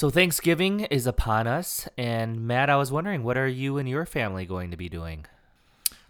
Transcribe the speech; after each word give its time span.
So 0.00 0.08
Thanksgiving 0.08 0.80
is 0.80 1.06
upon 1.06 1.46
us, 1.46 1.86
and 1.98 2.40
Matt, 2.46 2.70
I 2.70 2.76
was 2.76 2.90
wondering, 2.90 3.22
what 3.22 3.36
are 3.36 3.46
you 3.46 3.76
and 3.76 3.86
your 3.86 4.06
family 4.06 4.46
going 4.46 4.70
to 4.70 4.76
be 4.78 4.88
doing? 4.88 5.26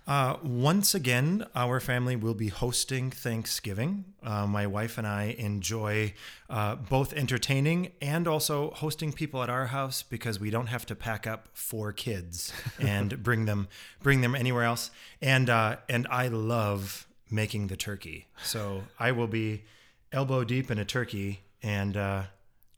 Uh, 0.06 0.36
once 0.44 0.94
again, 0.94 1.44
our 1.56 1.80
family 1.80 2.14
will 2.14 2.34
be 2.34 2.46
hosting 2.46 3.10
Thanksgiving. 3.10 4.04
Uh, 4.22 4.46
my 4.46 4.64
wife 4.64 4.96
and 4.96 5.08
I 5.08 5.34
enjoy 5.36 6.14
uh, 6.48 6.76
both 6.76 7.12
entertaining 7.14 7.90
and 8.00 8.28
also 8.28 8.70
hosting 8.70 9.12
people 9.12 9.42
at 9.42 9.50
our 9.50 9.66
house 9.66 10.04
because 10.04 10.38
we 10.38 10.50
don't 10.50 10.68
have 10.68 10.86
to 10.86 10.94
pack 10.94 11.26
up 11.26 11.48
four 11.52 11.92
kids 11.92 12.52
and 12.78 13.20
bring 13.24 13.46
them 13.46 13.66
bring 14.04 14.20
them 14.20 14.36
anywhere 14.36 14.62
else. 14.62 14.92
And 15.20 15.50
uh, 15.50 15.78
and 15.88 16.06
I 16.12 16.28
love 16.28 17.08
making 17.28 17.66
the 17.66 17.76
turkey, 17.76 18.28
so 18.40 18.84
I 19.00 19.10
will 19.10 19.26
be 19.26 19.64
elbow 20.12 20.44
deep 20.44 20.70
in 20.70 20.78
a 20.78 20.84
turkey, 20.84 21.40
and 21.60 21.96
uh, 21.96 22.22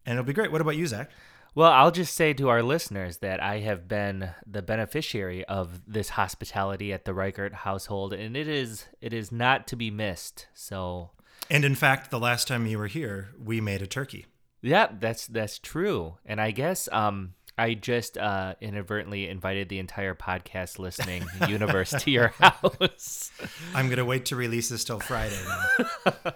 and 0.07 0.15
it'll 0.15 0.27
be 0.27 0.33
great. 0.33 0.53
What 0.53 0.61
about 0.61 0.77
you, 0.77 0.87
Zach? 0.87 1.11
Well, 1.55 1.71
I'll 1.71 1.91
just 1.91 2.15
say 2.15 2.33
to 2.35 2.49
our 2.49 2.63
listeners 2.63 3.19
that 3.19 3.43
I 3.43 3.59
have 3.59 3.87
been 3.87 4.31
the 4.47 4.63
beneficiary 4.63 5.45
of 5.45 5.83
this 5.87 6.11
hospitality 6.11 6.95
at 6.95 7.05
the 7.05 7.13
Reichert 7.13 7.53
household, 7.53 8.15
and 8.15 8.37
it 8.37 8.49
is 8.49 8.87
it 9.03 9.13
is 9.13 9.31
not 9.31 9.67
to 9.67 9.77
be 9.77 9.91
missed. 9.91 10.47
So, 10.55 11.11
and 11.51 11.65
in 11.65 11.75
fact, 11.75 12.11
the 12.11 12.19
last 12.19 12.49
time 12.49 12.67
you 12.67 12.79
were 12.79 12.87
here, 12.87 13.33
we 13.39 13.61
made 13.61 13.83
a 13.83 13.87
turkey. 13.87 14.27
Yeah, 14.63 14.89
that's 14.99 15.27
that's 15.27 15.59
true. 15.59 16.17
And 16.25 16.41
I 16.41 16.53
guess 16.53 16.89
um, 16.91 17.35
I 17.59 17.75
just 17.75 18.17
uh, 18.17 18.55
inadvertently 18.61 19.29
invited 19.29 19.69
the 19.69 19.79
entire 19.79 20.15
podcast 20.15 20.79
listening 20.79 21.25
universe 21.49 21.91
to 21.91 22.11
your 22.11 22.29
house. 22.29 23.31
I'm 23.75 23.89
gonna 23.89 24.05
wait 24.05 24.27
to 24.27 24.37
release 24.37 24.71
this 24.71 24.85
till 24.85 25.01
Friday. 25.01 25.39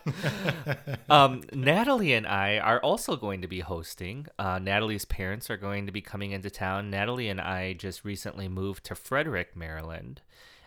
um, 1.09 1.43
Natalie 1.53 2.13
and 2.13 2.27
I 2.27 2.59
are 2.59 2.81
also 2.81 3.17
going 3.17 3.43
to 3.43 3.49
be 3.49 3.61
hosting. 3.61 4.27
Uh, 4.39 4.59
Natalie's 4.59 5.05
parents 5.05 5.49
are 5.49 5.57
going 5.57 5.87
to 5.87 5.93
be 5.93 6.03
coming 6.03 6.33
into 6.33 6.51
town. 6.51 6.91
Natalie 6.91 7.29
and 7.29 7.41
I 7.41 7.73
just 7.73 8.05
recently 8.05 8.49
moved 8.49 8.85
to 8.85 8.95
Frederick, 8.95 9.57
Maryland, 9.57 10.21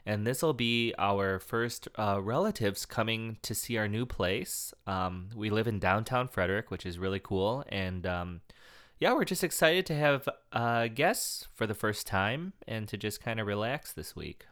and 0.05 0.25
this 0.25 0.41
will 0.41 0.53
be 0.53 0.93
our 0.97 1.37
first 1.39 1.87
uh, 1.97 2.19
relatives 2.21 2.85
coming 2.85 3.37
to 3.43 3.53
see 3.53 3.77
our 3.77 3.87
new 3.87 4.05
place. 4.05 4.73
Um, 4.87 5.29
we 5.35 5.51
live 5.51 5.67
in 5.67 5.77
downtown 5.77 6.27
Frederick, 6.27 6.71
which 6.71 6.85
is 6.85 6.97
really 6.97 7.19
cool, 7.19 7.63
and 7.69 8.07
um, 8.07 8.41
yeah, 8.99 9.13
we're 9.13 9.25
just 9.25 9.43
excited 9.43 9.85
to 9.87 9.95
have 9.95 10.27
uh, 10.51 10.87
guests 10.87 11.47
for 11.53 11.65
the 11.65 11.73
first 11.73 12.05
time 12.05 12.53
and 12.67 12.87
to 12.89 12.97
just 12.97 13.21
kind 13.21 13.39
of 13.39 13.47
relax 13.47 13.93
this 13.93 14.15
week. 14.15 14.45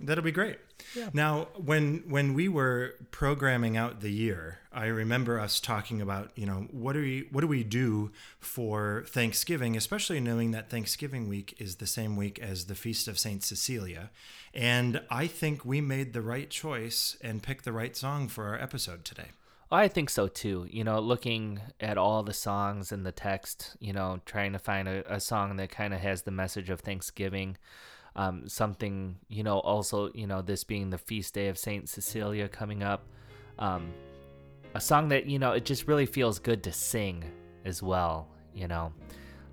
That'll 0.00 0.22
be 0.22 0.30
great. 0.30 0.58
Yeah. 0.94 1.10
Now, 1.12 1.48
when 1.56 2.04
when 2.08 2.32
we 2.32 2.46
were 2.48 2.94
programming 3.10 3.76
out 3.76 4.00
the 4.00 4.12
year, 4.12 4.60
I 4.72 4.86
remember 4.86 5.40
us 5.40 5.58
talking 5.58 6.00
about, 6.00 6.30
you 6.36 6.46
know, 6.46 6.68
what 6.70 6.92
do 6.92 7.00
we 7.00 7.26
what 7.32 7.40
do 7.40 7.48
we 7.48 7.64
do 7.64 8.12
for 8.38 9.04
Thanksgiving, 9.08 9.76
especially 9.76 10.20
knowing 10.20 10.52
that 10.52 10.70
Thanksgiving 10.70 11.28
week 11.28 11.56
is 11.58 11.76
the 11.76 11.86
same 11.86 12.14
week 12.14 12.38
as 12.38 12.66
the 12.66 12.76
feast 12.76 13.08
of 13.08 13.18
Saint 13.18 13.42
Cecilia. 13.42 14.10
And 14.54 15.02
I 15.10 15.26
think 15.26 15.64
we 15.64 15.80
made 15.80 16.12
the 16.12 16.22
right 16.22 16.48
choice 16.48 17.16
and 17.20 17.42
picked 17.42 17.64
the 17.64 17.72
right 17.72 17.96
song 17.96 18.28
for 18.28 18.46
our 18.46 18.60
episode 18.60 19.04
today. 19.04 19.30
I 19.70 19.88
think 19.88 20.08
so 20.08 20.28
too. 20.28 20.66
You 20.70 20.84
know, 20.84 20.98
looking 20.98 21.60
at 21.80 21.98
all 21.98 22.22
the 22.22 22.32
songs 22.32 22.90
and 22.90 23.04
the 23.04 23.12
text, 23.12 23.76
you 23.80 23.92
know, 23.92 24.20
trying 24.24 24.52
to 24.52 24.58
find 24.58 24.88
a, 24.88 25.14
a 25.14 25.20
song 25.20 25.56
that 25.56 25.70
kind 25.70 25.92
of 25.92 26.00
has 26.00 26.22
the 26.22 26.30
message 26.30 26.70
of 26.70 26.80
Thanksgiving. 26.80 27.56
Um, 28.16 28.48
something, 28.48 29.16
you 29.28 29.42
know, 29.42 29.58
also, 29.60 30.10
you 30.14 30.26
know, 30.26 30.42
this 30.42 30.64
being 30.64 30.90
the 30.90 30.98
feast 30.98 31.34
day 31.34 31.48
of 31.48 31.58
Saint 31.58 31.88
Cecilia 31.88 32.48
coming 32.48 32.82
up. 32.82 33.06
Um, 33.58 33.92
a 34.74 34.80
song 34.80 35.08
that, 35.10 35.26
you 35.26 35.38
know, 35.38 35.52
it 35.52 35.64
just 35.64 35.86
really 35.86 36.06
feels 36.06 36.38
good 36.38 36.62
to 36.64 36.72
sing 36.72 37.24
as 37.64 37.82
well, 37.82 38.28
you 38.54 38.66
know. 38.68 38.92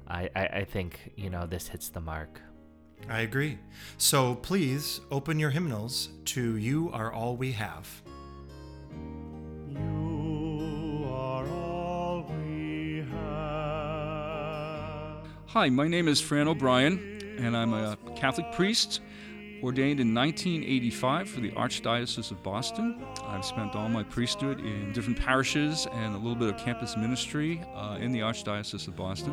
I, 0.07 0.29
I, 0.35 0.45
I 0.47 0.63
think, 0.63 1.13
you 1.16 1.29
know, 1.29 1.45
this 1.45 1.67
hits 1.67 1.89
the 1.89 2.02
mark. 2.02 2.41
I 3.09 3.22
agree. 3.22 3.59
So 3.97 4.35
please 4.35 5.02
open 5.11 5.39
your 5.39 5.52
hymnals 5.52 6.09
to 6.25 6.57
You 6.57 6.89
Are 6.91 7.13
All 7.13 7.35
We 7.35 7.51
Have. 7.51 8.01
Hi, 15.55 15.69
my 15.69 15.88
name 15.88 16.09
is 16.09 16.19
Fran 16.19 16.49
O'Brien, 16.49 17.38
and 17.39 17.55
I'm 17.55 17.73
a 17.73 17.97
Catholic 18.17 18.51
priest 18.51 18.99
ordained 19.63 20.01
in 20.01 20.13
1985 20.13 21.29
for 21.29 21.39
the 21.39 21.51
Archdiocese 21.51 22.29
of 22.29 22.43
Boston. 22.43 23.01
I've 23.23 23.45
spent 23.45 23.73
all 23.73 23.88
my 23.88 24.03
priesthood 24.03 24.59
in 24.59 24.91
different 24.91 25.17
parishes 25.17 25.88
and 25.93 26.13
a 26.13 26.17
little 26.17 26.35
bit 26.35 26.53
of 26.53 26.57
campus 26.57 26.97
ministry 26.97 27.63
uh, 27.73 27.97
in 28.01 28.11
the 28.11 28.19
Archdiocese 28.19 28.89
of 28.89 28.97
Boston. 28.97 29.31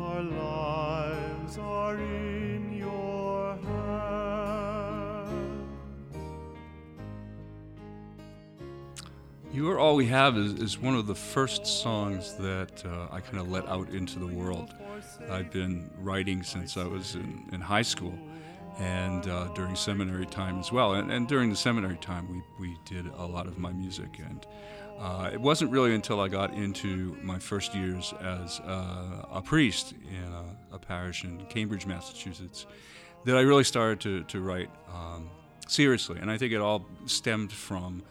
You 9.51 9.69
Are 9.69 9.77
All 9.77 9.97
We 9.97 10.05
Have 10.05 10.37
is, 10.37 10.53
is 10.53 10.79
one 10.79 10.95
of 10.95 11.05
the 11.05 11.15
first 11.15 11.67
songs 11.67 12.35
that 12.37 12.81
uh, 12.85 13.13
I 13.13 13.19
kind 13.19 13.39
of 13.39 13.51
let 13.51 13.67
out 13.67 13.89
into 13.89 14.19
the 14.19 14.27
world. 14.27 14.73
I've 15.29 15.51
been 15.51 15.89
writing 15.99 16.43
since 16.43 16.77
I 16.77 16.85
was 16.85 17.15
in, 17.15 17.49
in 17.51 17.61
high 17.61 17.81
school 17.81 18.13
and 18.79 19.27
uh, 19.27 19.47
during 19.53 19.75
seminary 19.75 20.25
time 20.25 20.59
as 20.59 20.71
well. 20.71 20.93
And, 20.93 21.11
and, 21.11 21.27
during 21.27 21.49
the 21.49 21.55
seminary 21.55 21.97
time, 21.97 22.43
we, 22.59 22.67
we 22.67 22.77
did 22.85 23.05
a 23.17 23.25
lot 23.25 23.45
of 23.45 23.57
my 23.59 23.71
music. 23.71 24.19
And 24.19 24.45
uh, 24.99 25.29
it 25.31 25.39
wasn't 25.39 25.71
really 25.71 25.93
until 25.93 26.19
I 26.19 26.27
got 26.27 26.53
into 26.53 27.17
my 27.21 27.37
first 27.39 27.75
years 27.75 28.13
as 28.21 28.59
uh, 28.61 29.25
a 29.31 29.41
priest 29.41 29.93
in 30.09 30.33
a, 30.33 30.75
a, 30.75 30.79
parish 30.79 31.23
in 31.23 31.45
Cambridge, 31.45 31.85
Massachusetts, 31.85 32.65
that 33.25 33.37
I 33.37 33.41
really 33.41 33.63
started 33.63 33.99
to, 34.01 34.23
to 34.23 34.41
write 34.41 34.69
um, 34.93 35.29
seriously. 35.67 36.17
And 36.19 36.31
I 36.31 36.37
think 36.37 36.53
it 36.53 36.61
all 36.61 36.85
stemmed 37.05 37.51
from 37.51 38.03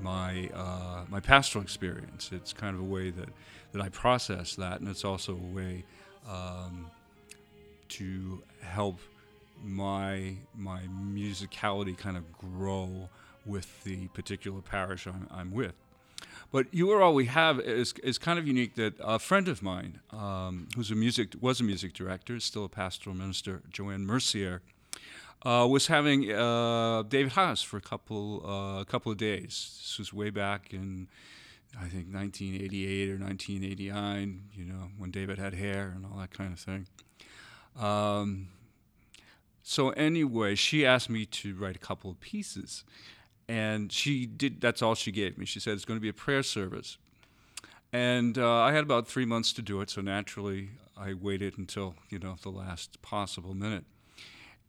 my 0.00 0.48
uh, 0.54 1.04
my 1.08 1.20
pastoral 1.20 1.62
experience. 1.62 2.30
It's 2.32 2.52
kind 2.52 2.74
of 2.74 2.80
a 2.80 2.84
way 2.84 3.10
that, 3.10 3.28
that 3.72 3.82
I 3.82 3.88
process 3.90 4.56
that, 4.56 4.80
and 4.80 4.88
it's 4.88 5.04
also 5.04 5.34
a 5.34 5.54
way 5.54 5.84
um, 6.30 6.90
to 7.88 8.42
help 8.62 9.00
my 9.62 10.34
my 10.56 10.80
musicality 11.14 11.96
kind 11.96 12.16
of 12.16 12.24
grow 12.38 13.08
with 13.44 13.84
the 13.84 14.08
particular 14.08 14.60
parish 14.60 15.06
I'm, 15.06 15.26
I'm 15.30 15.50
with. 15.50 15.74
But 16.52 16.66
you 16.72 16.90
are 16.90 17.00
all 17.00 17.14
we 17.14 17.26
have 17.26 17.60
is, 17.60 17.94
is 18.02 18.18
kind 18.18 18.38
of 18.38 18.46
unique. 18.46 18.74
That 18.74 18.94
a 19.00 19.18
friend 19.18 19.48
of 19.48 19.62
mine, 19.62 20.00
um, 20.10 20.68
who's 20.74 20.90
a 20.90 20.94
music 20.94 21.34
was 21.40 21.60
a 21.60 21.64
music 21.64 21.92
director, 21.92 22.36
is 22.36 22.44
still 22.44 22.64
a 22.64 22.68
pastoral 22.68 23.14
minister, 23.14 23.62
Joanne 23.70 24.06
Mercier, 24.06 24.60
uh, 25.44 25.66
was 25.70 25.86
having 25.86 26.30
uh, 26.30 27.02
David 27.02 27.32
Haas 27.32 27.62
for 27.62 27.76
a 27.76 27.80
couple 27.80 28.42
uh, 28.44 28.80
a 28.80 28.84
couple 28.84 29.12
of 29.12 29.18
days. 29.18 29.78
This 29.80 29.98
was 29.98 30.12
way 30.12 30.30
back 30.30 30.72
in 30.72 31.08
I 31.76 31.88
think 31.88 32.12
1988 32.12 33.10
or 33.10 33.18
1989. 33.18 34.42
You 34.54 34.64
know 34.64 34.90
when 34.98 35.10
David 35.10 35.38
had 35.38 35.54
hair 35.54 35.92
and 35.94 36.04
all 36.04 36.18
that 36.18 36.32
kind 36.32 36.52
of 36.52 36.58
thing. 36.58 36.86
Um, 37.78 38.48
so 39.62 39.90
anyway, 39.90 40.54
she 40.54 40.84
asked 40.84 41.10
me 41.10 41.26
to 41.26 41.54
write 41.54 41.76
a 41.76 41.80
couple 41.80 42.10
of 42.10 42.20
pieces, 42.20 42.84
and 43.48 43.92
she 43.92 44.26
did. 44.26 44.60
That's 44.60 44.82
all 44.82 44.94
she 44.94 45.12
gave 45.12 45.38
me. 45.38 45.46
She 45.46 45.60
said 45.60 45.74
it's 45.74 45.84
going 45.84 45.98
to 45.98 46.02
be 46.02 46.08
a 46.08 46.14
prayer 46.14 46.42
service, 46.42 46.98
and 47.92 48.36
uh, 48.36 48.62
I 48.62 48.72
had 48.72 48.82
about 48.82 49.06
three 49.06 49.24
months 49.24 49.52
to 49.54 49.62
do 49.62 49.80
it. 49.80 49.90
So 49.90 50.00
naturally, 50.00 50.70
I 50.96 51.14
waited 51.14 51.56
until 51.58 51.94
you 52.08 52.18
know 52.18 52.36
the 52.42 52.50
last 52.50 53.00
possible 53.02 53.54
minute. 53.54 53.84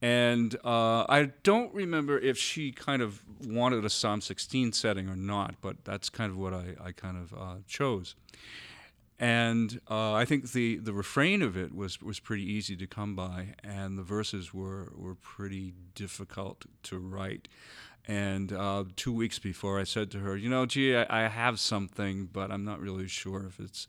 And 0.02 0.56
uh, 0.66 1.06
I 1.08 1.32
don't 1.44 1.72
remember 1.74 2.18
if 2.18 2.38
she 2.38 2.72
kind 2.72 3.04
of 3.04 3.22
wanted 3.46 3.86
a 3.86 3.90
Psalm 3.90 4.22
16 4.22 4.74
setting 4.74 5.08
or 5.08 5.16
not, 5.16 5.56
but 5.62 5.86
that's 5.86 6.10
kind 6.10 6.32
of 6.32 6.38
what 6.38 6.54
I, 6.54 6.76
I 6.84 6.92
kind 6.92 7.18
of 7.18 7.34
uh, 7.34 7.56
chose. 7.68 8.16
And 9.20 9.80
uh, 9.88 10.14
I 10.14 10.26
think 10.26 10.52
the, 10.52 10.78
the 10.78 10.94
refrain 10.94 11.44
of 11.44 11.56
it 11.56 11.76
was, 11.76 12.02
was 12.02 12.20
pretty 12.20 12.52
easy 12.52 12.76
to 12.78 12.88
come 12.88 13.16
by, 13.16 13.54
and 13.64 13.96
the 13.96 14.02
verses 14.02 14.52
were, 14.52 14.92
were 14.96 15.14
pretty 15.14 15.76
difficult 15.94 16.66
to 16.84 16.98
write. 16.98 17.48
And 18.08 18.52
uh, 18.52 18.86
two 18.96 19.14
weeks 19.14 19.38
before, 19.38 19.80
I 19.80 19.84
said 19.84 20.10
to 20.12 20.20
her, 20.20 20.36
You 20.36 20.50
know, 20.50 20.66
gee, 20.66 20.96
I, 20.96 21.26
I 21.26 21.28
have 21.28 21.60
something, 21.60 22.30
but 22.34 22.52
I'm 22.52 22.66
not 22.66 22.80
really 22.80 23.08
sure 23.08 23.46
if 23.46 23.60
it's 23.60 23.88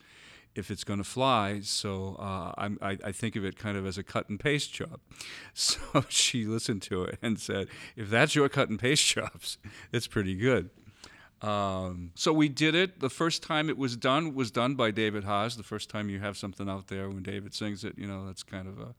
if 0.54 0.70
it's 0.70 0.84
going 0.84 0.98
to 0.98 1.04
fly. 1.04 1.60
So 1.60 2.16
uh, 2.18 2.52
I, 2.58 2.98
I 3.04 3.12
think 3.12 3.36
of 3.36 3.44
it 3.44 3.58
kind 3.58 3.76
of 3.76 3.86
as 3.86 3.98
a 3.98 4.02
cut 4.02 4.28
and 4.28 4.38
paste 4.38 4.72
job. 4.72 5.00
So 5.54 6.04
she 6.08 6.44
listened 6.46 6.82
to 6.82 7.04
it 7.04 7.18
and 7.22 7.38
said, 7.38 7.68
if 7.96 8.08
that's 8.08 8.34
your 8.34 8.48
cut 8.48 8.70
and 8.70 8.78
paste 8.78 9.06
jobs, 9.14 9.58
it's 9.92 10.06
pretty 10.06 10.34
good. 10.34 10.70
Um, 11.42 12.12
so 12.14 12.32
we 12.32 12.48
did 12.48 12.74
it. 12.74 13.00
The 13.00 13.10
first 13.10 13.42
time 13.42 13.68
it 13.68 13.76
was 13.76 13.96
done 13.96 14.34
was 14.34 14.50
done 14.50 14.74
by 14.74 14.92
David 14.92 15.24
Haas. 15.24 15.56
The 15.56 15.62
first 15.62 15.90
time 15.90 16.08
you 16.08 16.20
have 16.20 16.36
something 16.36 16.68
out 16.68 16.86
there 16.86 17.08
when 17.08 17.22
David 17.22 17.52
sings 17.52 17.84
it, 17.84 17.98
you 17.98 18.06
know, 18.06 18.26
that's 18.26 18.42
kind 18.42 18.68
of 18.68 18.78
a 18.78 18.94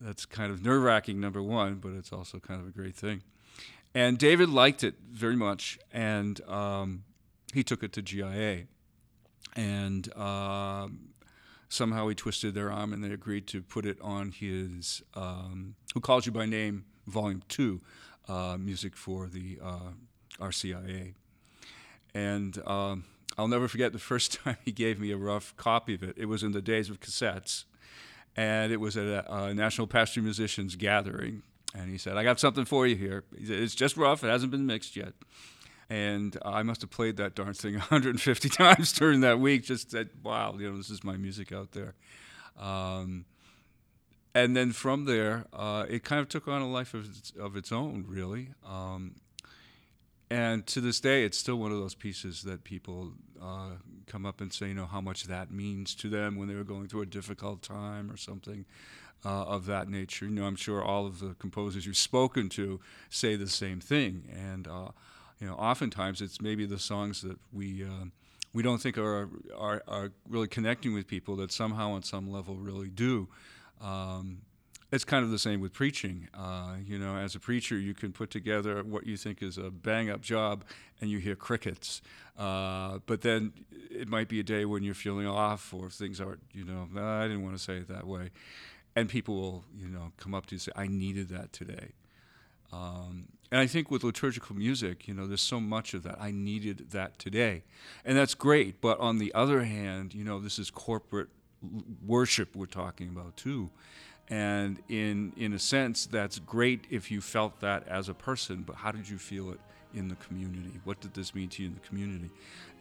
that's 0.00 0.26
kind 0.26 0.52
of 0.52 0.62
nerve 0.62 0.82
wracking. 0.82 1.20
Number 1.20 1.42
one, 1.42 1.76
but 1.76 1.92
it's 1.92 2.12
also 2.12 2.38
kind 2.38 2.60
of 2.60 2.68
a 2.68 2.70
great 2.70 2.94
thing. 2.94 3.22
And 3.94 4.18
David 4.18 4.50
liked 4.50 4.84
it 4.84 4.94
very 5.10 5.36
much, 5.36 5.78
and 5.92 6.40
um, 6.48 7.04
he 7.52 7.64
took 7.64 7.82
it 7.82 7.92
to 7.94 8.02
GIA 8.02 8.66
and 9.56 10.14
um, 10.16 11.10
somehow 11.68 12.08
he 12.08 12.14
twisted 12.14 12.54
their 12.54 12.70
arm 12.70 12.92
and 12.92 13.02
they 13.02 13.12
agreed 13.12 13.46
to 13.48 13.62
put 13.62 13.86
it 13.86 13.98
on 14.00 14.32
his 14.32 15.02
um, 15.14 15.76
Who 15.94 16.00
Calls 16.00 16.26
You 16.26 16.32
by 16.32 16.46
Name, 16.46 16.84
Volume 17.06 17.42
2, 17.48 17.80
uh, 18.28 18.56
music 18.58 18.96
for 18.96 19.28
the 19.28 19.58
uh, 19.62 19.90
RCIA. 20.40 21.14
And 22.14 22.60
um, 22.66 23.04
I'll 23.38 23.48
never 23.48 23.68
forget 23.68 23.92
the 23.92 23.98
first 23.98 24.32
time 24.44 24.56
he 24.64 24.72
gave 24.72 25.00
me 25.00 25.10
a 25.12 25.16
rough 25.16 25.56
copy 25.56 25.94
of 25.94 26.02
it. 26.02 26.16
It 26.18 26.26
was 26.26 26.42
in 26.42 26.52
the 26.52 26.62
days 26.62 26.90
of 26.90 27.00
cassettes, 27.00 27.64
and 28.36 28.72
it 28.72 28.78
was 28.78 28.96
at 28.96 29.06
a, 29.06 29.34
a 29.34 29.54
National 29.54 29.86
Pastor 29.86 30.20
Musicians 30.22 30.76
gathering. 30.76 31.42
And 31.74 31.88
he 31.88 31.98
said, 31.98 32.16
I 32.16 32.24
got 32.24 32.40
something 32.40 32.64
for 32.64 32.86
you 32.86 32.96
here. 32.96 33.22
It's 33.32 33.76
just 33.76 33.96
rough, 33.96 34.24
it 34.24 34.28
hasn't 34.28 34.50
been 34.50 34.66
mixed 34.66 34.96
yet. 34.96 35.12
And 35.90 36.38
I 36.44 36.62
must 36.62 36.80
have 36.82 36.90
played 36.90 37.16
that 37.16 37.34
darn 37.34 37.52
thing 37.52 37.74
150 37.90 38.48
times 38.48 38.92
during 38.92 39.20
that 39.20 39.40
week. 39.40 39.64
Just 39.64 39.90
that, 39.90 40.08
wow, 40.22 40.54
you 40.56 40.70
know, 40.70 40.76
this 40.76 40.88
is 40.88 41.04
my 41.04 41.16
music 41.16 41.52
out 41.52 41.72
there. 41.72 41.94
Um, 42.58 43.24
and 44.34 44.56
then 44.56 44.70
from 44.70 45.04
there, 45.04 45.46
uh, 45.52 45.86
it 45.88 46.04
kind 46.04 46.20
of 46.20 46.28
took 46.28 46.46
on 46.46 46.62
a 46.62 46.68
life 46.70 46.94
of 46.94 47.06
its, 47.06 47.32
of 47.38 47.56
its 47.56 47.72
own, 47.72 48.04
really. 48.06 48.50
Um, 48.64 49.16
and 50.30 50.64
to 50.68 50.80
this 50.80 51.00
day, 51.00 51.24
it's 51.24 51.36
still 51.36 51.56
one 51.56 51.72
of 51.72 51.78
those 51.78 51.96
pieces 51.96 52.42
that 52.42 52.62
people 52.62 53.14
uh, 53.42 53.70
come 54.06 54.24
up 54.24 54.40
and 54.40 54.52
say, 54.52 54.68
you 54.68 54.74
know, 54.74 54.86
how 54.86 55.00
much 55.00 55.24
that 55.24 55.50
means 55.50 55.96
to 55.96 56.08
them 56.08 56.36
when 56.36 56.46
they 56.46 56.54
were 56.54 56.62
going 56.62 56.86
through 56.86 57.02
a 57.02 57.06
difficult 57.06 57.62
time 57.62 58.08
or 58.12 58.16
something 58.16 58.64
uh, 59.24 59.42
of 59.44 59.66
that 59.66 59.88
nature. 59.88 60.26
You 60.26 60.30
know, 60.30 60.44
I'm 60.44 60.54
sure 60.54 60.82
all 60.82 61.06
of 61.06 61.18
the 61.18 61.34
composers 61.40 61.84
you've 61.84 61.96
spoken 61.96 62.48
to 62.50 62.78
say 63.08 63.34
the 63.34 63.48
same 63.48 63.80
thing, 63.80 64.28
and 64.32 64.68
uh, 64.68 64.90
you 65.40 65.46
know, 65.46 65.54
oftentimes 65.54 66.20
it's 66.20 66.40
maybe 66.40 66.66
the 66.66 66.78
songs 66.78 67.22
that 67.22 67.38
we 67.52 67.84
uh, 67.84 68.06
we 68.52 68.62
don't 68.62 68.80
think 68.80 68.98
are, 68.98 69.28
are 69.56 69.82
are 69.88 70.12
really 70.28 70.48
connecting 70.48 70.94
with 70.94 71.06
people 71.06 71.36
that 71.36 71.52
somehow 71.52 71.92
on 71.92 72.02
some 72.02 72.30
level 72.30 72.56
really 72.56 72.90
do. 72.90 73.28
Um, 73.80 74.42
it's 74.92 75.04
kind 75.04 75.24
of 75.24 75.30
the 75.30 75.38
same 75.38 75.60
with 75.60 75.72
preaching. 75.72 76.28
Uh, 76.34 76.74
you 76.84 76.98
know, 76.98 77.16
as 77.16 77.34
a 77.34 77.40
preacher, 77.40 77.78
you 77.78 77.94
can 77.94 78.12
put 78.12 78.30
together 78.30 78.82
what 78.82 79.06
you 79.06 79.16
think 79.16 79.42
is 79.42 79.56
a 79.56 79.70
bang 79.70 80.10
up 80.10 80.20
job 80.20 80.64
and 81.00 81.10
you 81.10 81.18
hear 81.18 81.36
crickets. 81.36 82.02
Uh, 82.36 82.98
but 83.06 83.20
then 83.20 83.52
it 83.90 84.08
might 84.08 84.28
be 84.28 84.40
a 84.40 84.42
day 84.42 84.64
when 84.64 84.82
you're 84.82 84.94
feeling 84.94 85.28
off 85.28 85.72
or 85.72 85.90
things 85.90 86.20
aren't, 86.20 86.42
you 86.52 86.64
know, 86.64 86.88
I 86.96 87.22
didn't 87.22 87.44
want 87.44 87.56
to 87.56 87.62
say 87.62 87.76
it 87.76 87.88
that 87.88 88.06
way. 88.06 88.30
And 88.96 89.08
people 89.08 89.36
will, 89.36 89.64
you 89.76 89.88
know, 89.88 90.10
come 90.16 90.34
up 90.34 90.46
to 90.46 90.52
you 90.52 90.56
and 90.56 90.62
say, 90.62 90.72
I 90.74 90.88
needed 90.88 91.28
that 91.28 91.52
today. 91.52 91.92
Um, 92.72 93.28
and 93.50 93.60
I 93.60 93.66
think 93.66 93.90
with 93.90 94.04
liturgical 94.04 94.54
music, 94.54 95.08
you 95.08 95.14
know, 95.14 95.26
there's 95.26 95.42
so 95.42 95.60
much 95.60 95.92
of 95.94 96.04
that. 96.04 96.20
I 96.20 96.30
needed 96.30 96.90
that 96.90 97.18
today. 97.18 97.64
And 98.04 98.16
that's 98.16 98.34
great. 98.34 98.80
But 98.80 99.00
on 99.00 99.18
the 99.18 99.34
other 99.34 99.64
hand, 99.64 100.14
you 100.14 100.24
know, 100.24 100.38
this 100.38 100.58
is 100.58 100.70
corporate 100.70 101.28
worship 102.06 102.54
we're 102.54 102.66
talking 102.66 103.08
about 103.08 103.36
too. 103.36 103.70
And 104.28 104.80
in 104.88 105.32
in 105.36 105.52
a 105.52 105.58
sense, 105.58 106.06
that's 106.06 106.38
great 106.38 106.86
if 106.90 107.10
you 107.10 107.20
felt 107.20 107.60
that 107.60 107.88
as 107.88 108.08
a 108.08 108.14
person. 108.14 108.62
But 108.64 108.76
how 108.76 108.92
did 108.92 109.08
you 109.08 109.18
feel 109.18 109.50
it 109.50 109.58
in 109.92 110.06
the 110.06 110.14
community? 110.16 110.80
What 110.84 111.00
did 111.00 111.14
this 111.14 111.34
mean 111.34 111.48
to 111.48 111.62
you 111.62 111.68
in 111.68 111.74
the 111.74 111.80
community? 111.80 112.30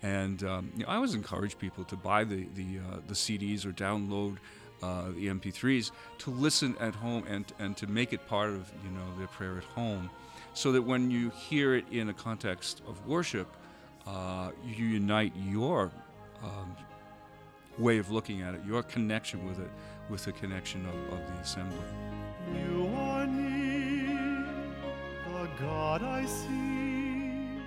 And 0.03 0.43
um, 0.43 0.71
you 0.75 0.83
know, 0.83 0.89
I 0.89 0.95
always 0.95 1.15
encourage 1.15 1.57
people 1.57 1.83
to 1.85 1.95
buy 1.95 2.23
the 2.23 2.47
the 2.53 2.77
uh, 2.77 2.97
the 3.07 3.15
CDs 3.15 3.65
or 3.65 3.71
download 3.71 4.37
uh, 4.83 5.09
the 5.15 5.27
MP3s 5.27 5.91
to 6.19 6.29
listen 6.29 6.75
at 6.79 6.93
home 6.93 7.23
and 7.27 7.51
and 7.57 7.75
to 7.77 7.87
make 7.87 8.13
it 8.13 8.27
part 8.27 8.49
of 8.49 8.71
you 8.83 8.91
know 8.91 9.17
their 9.17 9.27
prayer 9.27 9.57
at 9.57 9.63
home, 9.63 10.09
so 10.59 10.73
that 10.73 10.81
when 10.81 11.09
you 11.09 11.29
hear 11.29 11.75
it 11.75 11.85
in 11.89 12.09
a 12.09 12.13
context 12.13 12.81
of 12.85 13.07
worship, 13.07 13.47
uh, 14.05 14.51
you 14.65 14.85
unite 14.87 15.31
your 15.37 15.89
um, 16.43 16.75
way 17.77 17.97
of 17.97 18.11
looking 18.11 18.41
at 18.41 18.53
it, 18.53 18.59
your 18.67 18.83
connection 18.83 19.47
with 19.47 19.57
it, 19.57 19.71
with 20.09 20.25
the 20.25 20.33
connection 20.33 20.85
of, 20.85 20.95
of 21.13 21.25
the 21.27 21.33
assembly. 21.41 21.79
You 22.53 22.87
are 22.93 23.25
near, 23.25 24.45
the 25.31 25.49
God 25.61 26.03
I 26.03 26.25
see. 26.25 27.61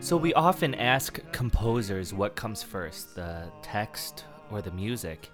So 0.00 0.16
we 0.16 0.34
often 0.34 0.74
ask 0.74 1.20
composers 1.30 2.12
what 2.12 2.34
comes 2.34 2.60
first, 2.60 3.14
the 3.14 3.52
text 3.62 4.24
or 4.50 4.60
the 4.60 4.72
music. 4.72 5.30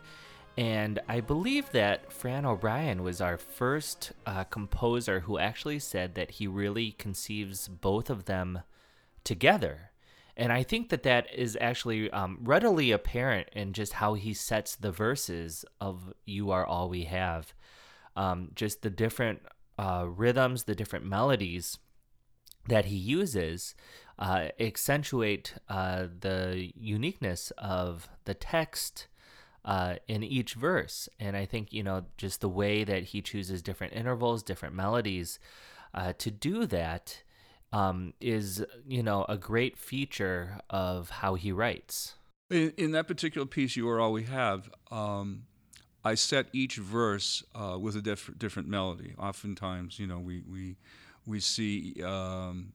And 0.60 1.00
I 1.08 1.20
believe 1.20 1.70
that 1.70 2.12
Fran 2.12 2.44
O'Brien 2.44 3.02
was 3.02 3.22
our 3.22 3.38
first 3.38 4.12
uh, 4.26 4.44
composer 4.44 5.20
who 5.20 5.38
actually 5.38 5.78
said 5.78 6.16
that 6.16 6.32
he 6.32 6.46
really 6.46 6.92
conceives 6.92 7.66
both 7.66 8.10
of 8.10 8.26
them 8.26 8.60
together. 9.24 9.92
And 10.36 10.52
I 10.52 10.62
think 10.62 10.90
that 10.90 11.02
that 11.04 11.32
is 11.34 11.56
actually 11.62 12.10
um, 12.10 12.40
readily 12.42 12.90
apparent 12.90 13.48
in 13.54 13.72
just 13.72 13.94
how 13.94 14.12
he 14.12 14.34
sets 14.34 14.76
the 14.76 14.92
verses 14.92 15.64
of 15.80 16.12
You 16.26 16.50
Are 16.50 16.66
All 16.66 16.90
We 16.90 17.04
Have. 17.04 17.54
Um, 18.14 18.50
just 18.54 18.82
the 18.82 18.90
different 18.90 19.40
uh, 19.78 20.04
rhythms, 20.14 20.64
the 20.64 20.74
different 20.74 21.06
melodies 21.06 21.78
that 22.68 22.84
he 22.84 22.96
uses 22.96 23.74
uh, 24.18 24.48
accentuate 24.60 25.54
uh, 25.70 26.08
the 26.20 26.70
uniqueness 26.76 27.50
of 27.56 28.10
the 28.26 28.34
text 28.34 29.06
uh, 29.64 29.96
in 30.08 30.22
each 30.22 30.54
verse. 30.54 31.08
And 31.18 31.36
I 31.36 31.44
think, 31.44 31.72
you 31.72 31.82
know, 31.82 32.04
just 32.16 32.40
the 32.40 32.48
way 32.48 32.84
that 32.84 33.04
he 33.04 33.22
chooses 33.22 33.62
different 33.62 33.92
intervals, 33.92 34.42
different 34.42 34.74
melodies 34.74 35.38
uh, 35.94 36.12
to 36.18 36.30
do 36.30 36.66
that 36.66 37.22
um, 37.72 38.14
is 38.20 38.64
you 38.86 39.02
know 39.02 39.24
a 39.28 39.36
great 39.36 39.78
feature 39.78 40.60
of 40.68 41.10
how 41.10 41.34
he 41.34 41.52
writes. 41.52 42.14
In, 42.50 42.72
in 42.76 42.92
that 42.92 43.06
particular 43.06 43.46
piece, 43.46 43.76
you 43.76 43.88
are 43.88 44.00
all 44.00 44.12
we 44.12 44.24
have. 44.24 44.70
Um, 44.90 45.44
I 46.04 46.14
set 46.14 46.46
each 46.52 46.76
verse 46.76 47.44
uh, 47.54 47.78
with 47.78 47.94
a 47.94 48.02
diff- 48.02 48.30
different 48.38 48.68
melody. 48.68 49.14
Oftentimes, 49.18 49.98
you 49.98 50.06
know, 50.06 50.18
we 50.18 50.42
we 50.48 50.76
we 51.26 51.40
see. 51.40 52.02
Um, 52.04 52.72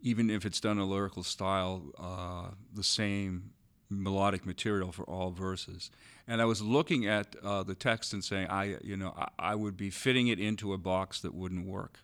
even 0.00 0.30
if 0.30 0.46
it's 0.46 0.60
done 0.60 0.76
in 0.76 0.84
a 0.84 0.86
lyrical 0.86 1.24
style, 1.24 1.82
uh, 1.98 2.54
the 2.72 2.84
same 2.84 3.50
melodic 3.90 4.44
material 4.44 4.92
for 4.92 5.04
all 5.04 5.30
verses. 5.30 5.90
And 6.26 6.42
I 6.42 6.44
was 6.44 6.60
looking 6.60 7.06
at 7.06 7.34
uh, 7.42 7.62
the 7.62 7.74
text 7.74 8.12
and 8.12 8.22
saying, 8.22 8.48
I, 8.48 8.76
you 8.82 8.96
know, 8.96 9.14
I, 9.16 9.28
I, 9.38 9.54
would 9.54 9.76
be 9.76 9.90
fitting 9.90 10.28
it 10.28 10.38
into 10.38 10.72
a 10.72 10.78
box 10.78 11.20
that 11.22 11.34
wouldn't 11.34 11.66
work. 11.66 12.00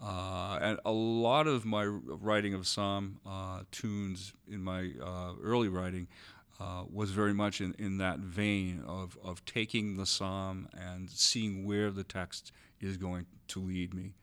Uh, 0.00 0.58
and 0.60 0.80
a 0.84 0.92
lot 0.92 1.46
of 1.46 1.64
my 1.64 1.84
writing 1.84 2.54
of 2.54 2.66
psalm 2.66 3.20
uh, 3.26 3.60
tunes 3.70 4.32
in 4.50 4.62
my 4.62 4.90
uh, 5.02 5.32
early 5.42 5.68
writing 5.68 6.08
uh, 6.60 6.84
was 6.92 7.10
very 7.10 7.34
much 7.34 7.60
in, 7.60 7.74
in 7.78 7.98
that 7.98 8.18
vein 8.18 8.82
of, 8.86 9.18
of 9.22 9.44
taking 9.44 9.96
the 9.96 10.06
psalm 10.06 10.68
and 10.72 11.10
seeing 11.10 11.64
where 11.64 11.90
the 11.90 12.04
text 12.04 12.52
is 12.80 12.96
going 12.96 13.26
to 13.48 13.60
lead 13.60 13.94
me. 13.94 14.14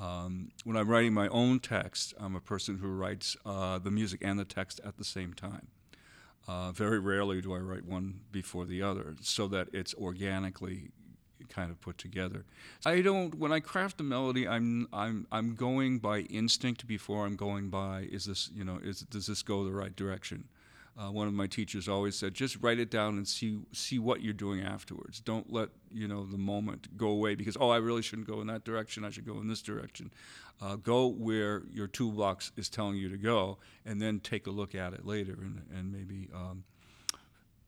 Um, 0.00 0.50
when 0.64 0.76
I'm 0.76 0.88
writing 0.88 1.12
my 1.12 1.28
own 1.28 1.60
text, 1.60 2.14
I'm 2.18 2.34
a 2.34 2.40
person 2.40 2.78
who 2.78 2.88
writes 2.88 3.36
uh, 3.44 3.78
the 3.78 3.90
music 3.90 4.20
and 4.22 4.38
the 4.38 4.44
text 4.44 4.80
at 4.84 4.96
the 4.96 5.04
same 5.04 5.34
time. 5.34 5.68
Uh, 6.48 6.72
very 6.72 6.98
rarely 6.98 7.40
do 7.40 7.54
I 7.54 7.58
write 7.58 7.84
one 7.84 8.20
before 8.32 8.64
the 8.64 8.82
other, 8.82 9.14
so 9.20 9.46
that 9.48 9.68
it's 9.72 9.94
organically 9.94 10.90
kind 11.48 11.70
of 11.70 11.80
put 11.80 11.98
together. 11.98 12.44
I 12.84 13.00
don't 13.00 13.34
when 13.36 13.52
I 13.52 13.60
craft 13.60 14.00
a 14.00 14.04
melody, 14.04 14.48
I'm 14.48 14.88
I'm 14.92 15.26
I'm 15.30 15.54
going 15.54 15.98
by 15.98 16.20
instinct 16.20 16.86
before 16.86 17.26
I'm 17.26 17.36
going 17.36 17.68
by 17.68 18.08
is 18.10 18.24
this 18.24 18.50
you 18.54 18.64
know 18.64 18.80
is 18.82 19.00
does 19.00 19.26
this 19.26 19.42
go 19.42 19.64
the 19.64 19.72
right 19.72 19.94
direction? 19.94 20.48
Uh, 20.94 21.10
one 21.10 21.26
of 21.26 21.32
my 21.32 21.46
teachers 21.46 21.88
always 21.88 22.16
said, 22.16 22.34
just 22.34 22.58
write 22.60 22.78
it 22.78 22.90
down 22.90 23.16
and 23.16 23.26
see 23.26 23.60
see 23.72 23.98
what 23.98 24.20
you're 24.20 24.34
doing 24.34 24.60
afterwards. 24.60 25.20
Don't 25.20 25.50
let 25.50 25.70
you 25.90 26.06
know 26.06 26.26
the 26.26 26.36
moment 26.36 26.98
go 26.98 27.08
away 27.08 27.34
because 27.34 27.56
oh, 27.58 27.70
I 27.70 27.78
really 27.78 28.02
shouldn't 28.02 28.28
go 28.28 28.42
in 28.42 28.46
that 28.48 28.64
direction. 28.64 29.04
I 29.04 29.10
should 29.10 29.26
go 29.26 29.38
in 29.40 29.48
this 29.48 29.62
direction. 29.62 30.12
Uh, 30.60 30.76
go 30.76 31.06
where 31.06 31.62
your 31.72 31.86
toolbox 31.86 32.52
is 32.56 32.68
telling 32.68 32.96
you 32.96 33.08
to 33.08 33.16
go, 33.16 33.58
and 33.86 34.02
then 34.02 34.20
take 34.20 34.46
a 34.46 34.50
look 34.50 34.74
at 34.74 34.92
it 34.92 35.06
later 35.06 35.38
and 35.40 35.62
and 35.74 35.90
maybe 35.90 36.28
um, 36.34 36.64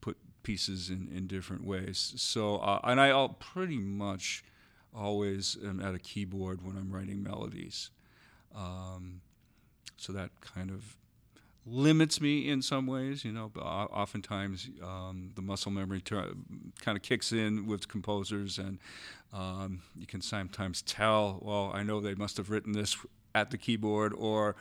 put 0.01 0.17
pieces 0.43 0.91
in, 0.91 1.09
in 1.11 1.25
different 1.25 1.65
ways. 1.65 2.13
So, 2.17 2.57
uh, 2.57 2.79
and 2.83 3.01
I 3.01 3.09
I'll 3.09 3.29
pretty 3.29 3.79
much 3.79 4.43
always 4.93 5.57
am 5.63 5.81
at 5.81 5.95
a 5.95 5.99
keyboard 5.99 6.63
when 6.63 6.77
I'm 6.77 6.91
writing 6.91 7.23
melodies. 7.23 7.89
Um, 8.55 9.21
so 9.97 10.13
that 10.13 10.29
kind 10.41 10.69
of 10.69 10.95
limits 11.65 12.21
me 12.21 12.49
in 12.49 12.61
some 12.61 12.85
ways, 12.85 13.25
you 13.25 13.31
know, 13.31 13.51
oftentimes 13.55 14.69
um, 14.83 15.31
the 15.35 15.41
muscle 15.41 15.71
memory 15.71 16.01
ter- 16.01 16.33
kind 16.81 16.95
of 16.95 17.01
kicks 17.01 17.31
in 17.31 17.65
with 17.65 17.87
composers, 17.87 18.57
and 18.59 18.79
um, 19.33 19.81
you 19.97 20.05
can 20.05 20.21
sometimes 20.21 20.81
tell, 20.83 21.39
well, 21.41 21.71
I 21.73 21.83
know 21.83 21.99
they 21.99 22.15
must 22.15 22.37
have 22.37 22.49
written 22.49 22.73
this 22.73 22.95
at 23.33 23.51
the 23.51 23.57
keyboard 23.57 24.13
or 24.13 24.55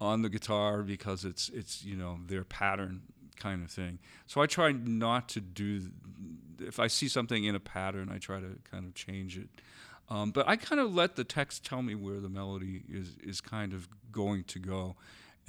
on 0.00 0.22
the 0.22 0.28
guitar 0.28 0.82
because 0.82 1.24
it's 1.24 1.50
it's 1.50 1.84
you 1.84 1.96
know 1.96 2.18
their 2.26 2.44
pattern 2.44 3.02
kind 3.36 3.62
of 3.62 3.70
thing. 3.70 3.98
So 4.26 4.40
I 4.40 4.46
try 4.46 4.72
not 4.72 5.28
to 5.30 5.40
do. 5.40 5.82
If 6.60 6.78
I 6.78 6.86
see 6.86 7.08
something 7.08 7.44
in 7.44 7.54
a 7.54 7.60
pattern, 7.60 8.10
I 8.12 8.18
try 8.18 8.40
to 8.40 8.58
kind 8.70 8.86
of 8.86 8.94
change 8.94 9.36
it. 9.38 9.48
Um, 10.08 10.30
but 10.30 10.48
I 10.48 10.56
kind 10.56 10.80
of 10.80 10.94
let 10.94 11.16
the 11.16 11.24
text 11.24 11.64
tell 11.64 11.82
me 11.82 11.94
where 11.94 12.20
the 12.20 12.28
melody 12.28 12.82
is 12.88 13.16
is 13.22 13.40
kind 13.40 13.72
of 13.72 13.88
going 14.12 14.44
to 14.44 14.58
go, 14.58 14.96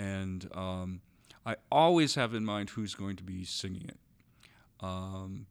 and 0.01 0.49
um, 0.55 1.01
I 1.45 1.57
always 1.71 2.15
have 2.15 2.33
in 2.33 2.43
mind 2.43 2.71
who's 2.71 2.95
going 2.95 3.17
to 3.17 3.23
be 3.23 3.45
singing 3.45 3.85
it. 3.87 3.97
Um, 4.79 5.45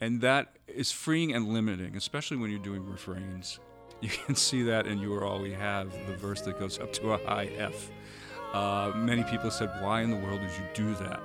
and 0.00 0.20
that 0.20 0.56
is 0.66 0.90
freeing 0.90 1.32
and 1.32 1.48
limiting, 1.48 1.96
especially 1.96 2.38
when 2.38 2.50
you're 2.50 2.58
doing 2.58 2.84
refrains. 2.84 3.60
You 4.00 4.08
can 4.08 4.34
see 4.34 4.64
that 4.64 4.88
in 4.88 4.98
You 4.98 5.14
Are 5.14 5.24
All 5.24 5.40
We 5.40 5.52
Have, 5.52 5.92
the 6.08 6.16
verse 6.16 6.40
that 6.40 6.58
goes 6.58 6.80
up 6.80 6.92
to 6.94 7.12
a 7.12 7.24
high 7.24 7.50
F. 7.56 7.88
Uh, 8.52 8.92
many 8.94 9.24
people 9.24 9.50
said, 9.50 9.70
Why 9.80 10.02
in 10.02 10.10
the 10.10 10.16
world 10.16 10.40
did 10.40 10.50
you 10.50 10.64
do 10.74 10.94
that? 10.96 11.20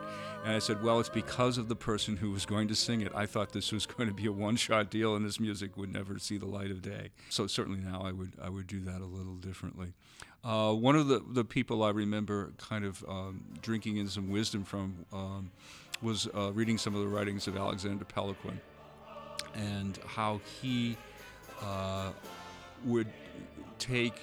And 0.45 0.55
I 0.55 0.59
said, 0.59 0.81
Well, 0.81 0.99
it's 0.99 1.09
because 1.09 1.57
of 1.57 1.67
the 1.67 1.75
person 1.75 2.15
who 2.15 2.31
was 2.31 2.45
going 2.45 2.67
to 2.69 2.75
sing 2.75 3.01
it. 3.01 3.11
I 3.13 3.25
thought 3.25 3.51
this 3.51 3.71
was 3.71 3.85
going 3.97 4.07
to 4.07 4.15
be 4.15 4.27
a 4.27 4.31
one 4.31 4.55
shot 4.55 4.89
deal 4.89 5.15
and 5.15 5.25
this 5.25 5.39
music 5.39 5.75
would 5.75 5.91
never 5.91 6.19
see 6.19 6.37
the 6.37 6.45
light 6.45 6.71
of 6.71 6.81
day. 6.81 7.09
So 7.29 7.47
certainly 7.47 7.79
now 7.79 8.01
I 8.03 8.11
would, 8.11 8.33
I 8.41 8.49
would 8.49 8.67
do 8.67 8.79
that 8.81 9.01
a 9.01 9.05
little 9.05 9.35
differently. 9.35 9.93
Uh, 10.43 10.73
one 10.73 10.95
of 10.95 11.07
the, 11.07 11.21
the 11.31 11.43
people 11.43 11.83
I 11.83 11.89
remember 11.89 12.53
kind 12.57 12.85
of 12.85 13.03
um, 13.09 13.43
drinking 13.61 13.97
in 13.97 14.07
some 14.07 14.29
wisdom 14.29 14.63
from 14.63 15.05
um, 15.11 15.51
was 16.01 16.27
uh, 16.35 16.53
reading 16.53 16.77
some 16.77 16.95
of 16.95 17.01
the 17.01 17.07
writings 17.07 17.47
of 17.47 17.57
Alexander 17.57 18.05
Peloquin 18.05 18.61
and 19.55 19.99
how 20.05 20.39
he 20.61 20.95
uh, 21.61 22.11
would 22.85 23.07
take 23.79 24.13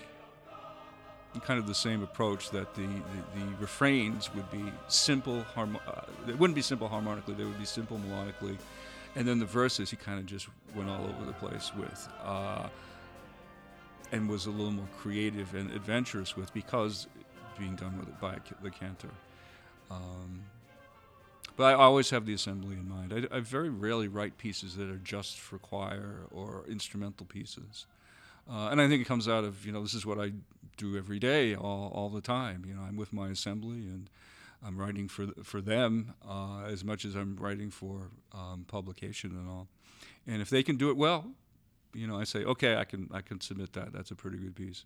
kind 1.40 1.58
of 1.58 1.66
the 1.66 1.74
same 1.74 2.02
approach 2.02 2.50
that 2.50 2.74
the, 2.74 2.82
the, 2.82 3.40
the 3.40 3.46
refrains 3.60 4.32
would 4.34 4.50
be 4.50 4.72
simple, 4.88 5.44
harmo- 5.54 5.80
uh, 5.86 6.02
they 6.26 6.34
wouldn't 6.34 6.54
be 6.54 6.62
simple 6.62 6.88
harmonically, 6.88 7.34
they 7.34 7.44
would 7.44 7.58
be 7.58 7.64
simple 7.64 7.98
melodically. 7.98 8.56
And 9.16 9.26
then 9.26 9.38
the 9.38 9.46
verses 9.46 9.90
he 9.90 9.96
kind 9.96 10.18
of 10.18 10.26
just 10.26 10.48
went 10.74 10.88
all 10.88 11.04
over 11.04 11.24
the 11.24 11.32
place 11.34 11.72
with 11.76 12.08
uh, 12.24 12.68
and 14.12 14.28
was 14.28 14.46
a 14.46 14.50
little 14.50 14.72
more 14.72 14.88
creative 14.98 15.54
and 15.54 15.70
adventurous 15.70 16.36
with 16.36 16.52
because 16.52 17.06
being 17.58 17.76
done 17.76 17.98
with 17.98 18.08
it 18.08 18.20
by 18.20 18.38
the 18.62 18.70
cantor. 18.70 19.10
Um, 19.90 20.42
but 21.56 21.64
I 21.64 21.74
always 21.74 22.10
have 22.10 22.26
the 22.26 22.34
assembly 22.34 22.74
in 22.74 22.88
mind. 22.88 23.28
I, 23.30 23.36
I, 23.36 23.40
very 23.40 23.68
rarely 23.68 24.08
write 24.08 24.38
pieces 24.38 24.76
that 24.76 24.90
are 24.90 24.98
just 24.98 25.38
for 25.38 25.58
choir 25.58 26.26
or 26.32 26.64
instrumental 26.68 27.26
pieces. 27.26 27.86
Uh, 28.50 28.68
and 28.70 28.80
I 28.80 28.88
think 28.88 29.00
it 29.00 29.04
comes 29.06 29.28
out 29.28 29.44
of, 29.44 29.64
you 29.64 29.72
know, 29.72 29.82
this 29.82 29.94
is 29.94 30.04
what 30.04 30.18
I 30.18 30.32
do 30.76 30.96
every 30.96 31.18
day, 31.18 31.54
all, 31.54 31.90
all 31.94 32.08
the 32.08 32.20
time. 32.20 32.64
You 32.66 32.74
know, 32.74 32.82
I'm 32.82 32.96
with 32.96 33.12
my 33.12 33.28
assembly 33.28 33.78
and 33.78 34.08
I'm 34.64 34.78
writing 34.78 35.08
for, 35.08 35.26
for 35.42 35.60
them 35.60 36.14
uh, 36.26 36.64
as 36.64 36.84
much 36.84 37.04
as 37.04 37.14
I'm 37.14 37.36
writing 37.36 37.70
for 37.70 38.10
um, 38.32 38.64
publication 38.66 39.30
and 39.30 39.48
all. 39.48 39.68
And 40.26 40.40
if 40.40 40.48
they 40.48 40.62
can 40.62 40.76
do 40.76 40.90
it 40.90 40.96
well, 40.96 41.26
you 41.92 42.06
know, 42.06 42.18
I 42.18 42.24
say, 42.24 42.44
okay, 42.44 42.76
I 42.76 42.84
can, 42.84 43.08
I 43.12 43.20
can 43.20 43.40
submit 43.40 43.72
that. 43.74 43.92
That's 43.92 44.10
a 44.10 44.14
pretty 44.14 44.38
good 44.38 44.56
piece. 44.56 44.84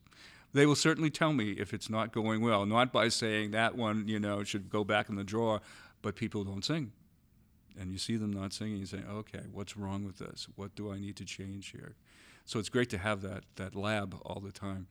They 0.53 0.67
will 0.67 0.75
certainly 0.75 1.11
tell 1.11 1.33
me 1.33 1.53
if 1.53 1.73
it's 1.73 1.89
not 1.89 2.13
going 2.13 2.41
well, 2.43 2.67
not 2.67 2.93
by 2.93 3.09
saying 3.09 3.53
that 3.53 3.77
one, 3.77 4.09
you 4.09 4.19
know, 4.19 4.43
should 4.45 4.69
go 4.69 4.85
back 4.85 5.09
in 5.09 5.17
the 5.17 5.25
drawer, 5.25 5.61
but 6.03 6.17
people 6.17 6.45
don't 6.45 6.65
sing. 6.65 6.93
And 7.79 7.93
you 7.93 7.99
see 7.99 8.17
them 8.17 8.33
not 8.33 8.53
singing, 8.53 8.79
you 8.79 8.87
say, 8.87 9.03
okay, 9.09 9.43
what's 9.53 9.77
wrong 9.77 10.05
with 10.05 10.19
this? 10.19 10.49
What 10.57 10.75
do 10.75 10.91
I 10.91 10.99
need 10.99 11.17
to 11.17 11.25
change 11.25 11.71
here? 11.71 11.95
So 12.45 12.59
it's 12.59 12.71
great 12.71 12.91
to 12.91 12.99
have 12.99 13.21
that, 13.23 13.45
that 13.57 13.75
lab 13.77 14.17
all 14.25 14.41
the 14.41 14.51
time. 14.53 14.89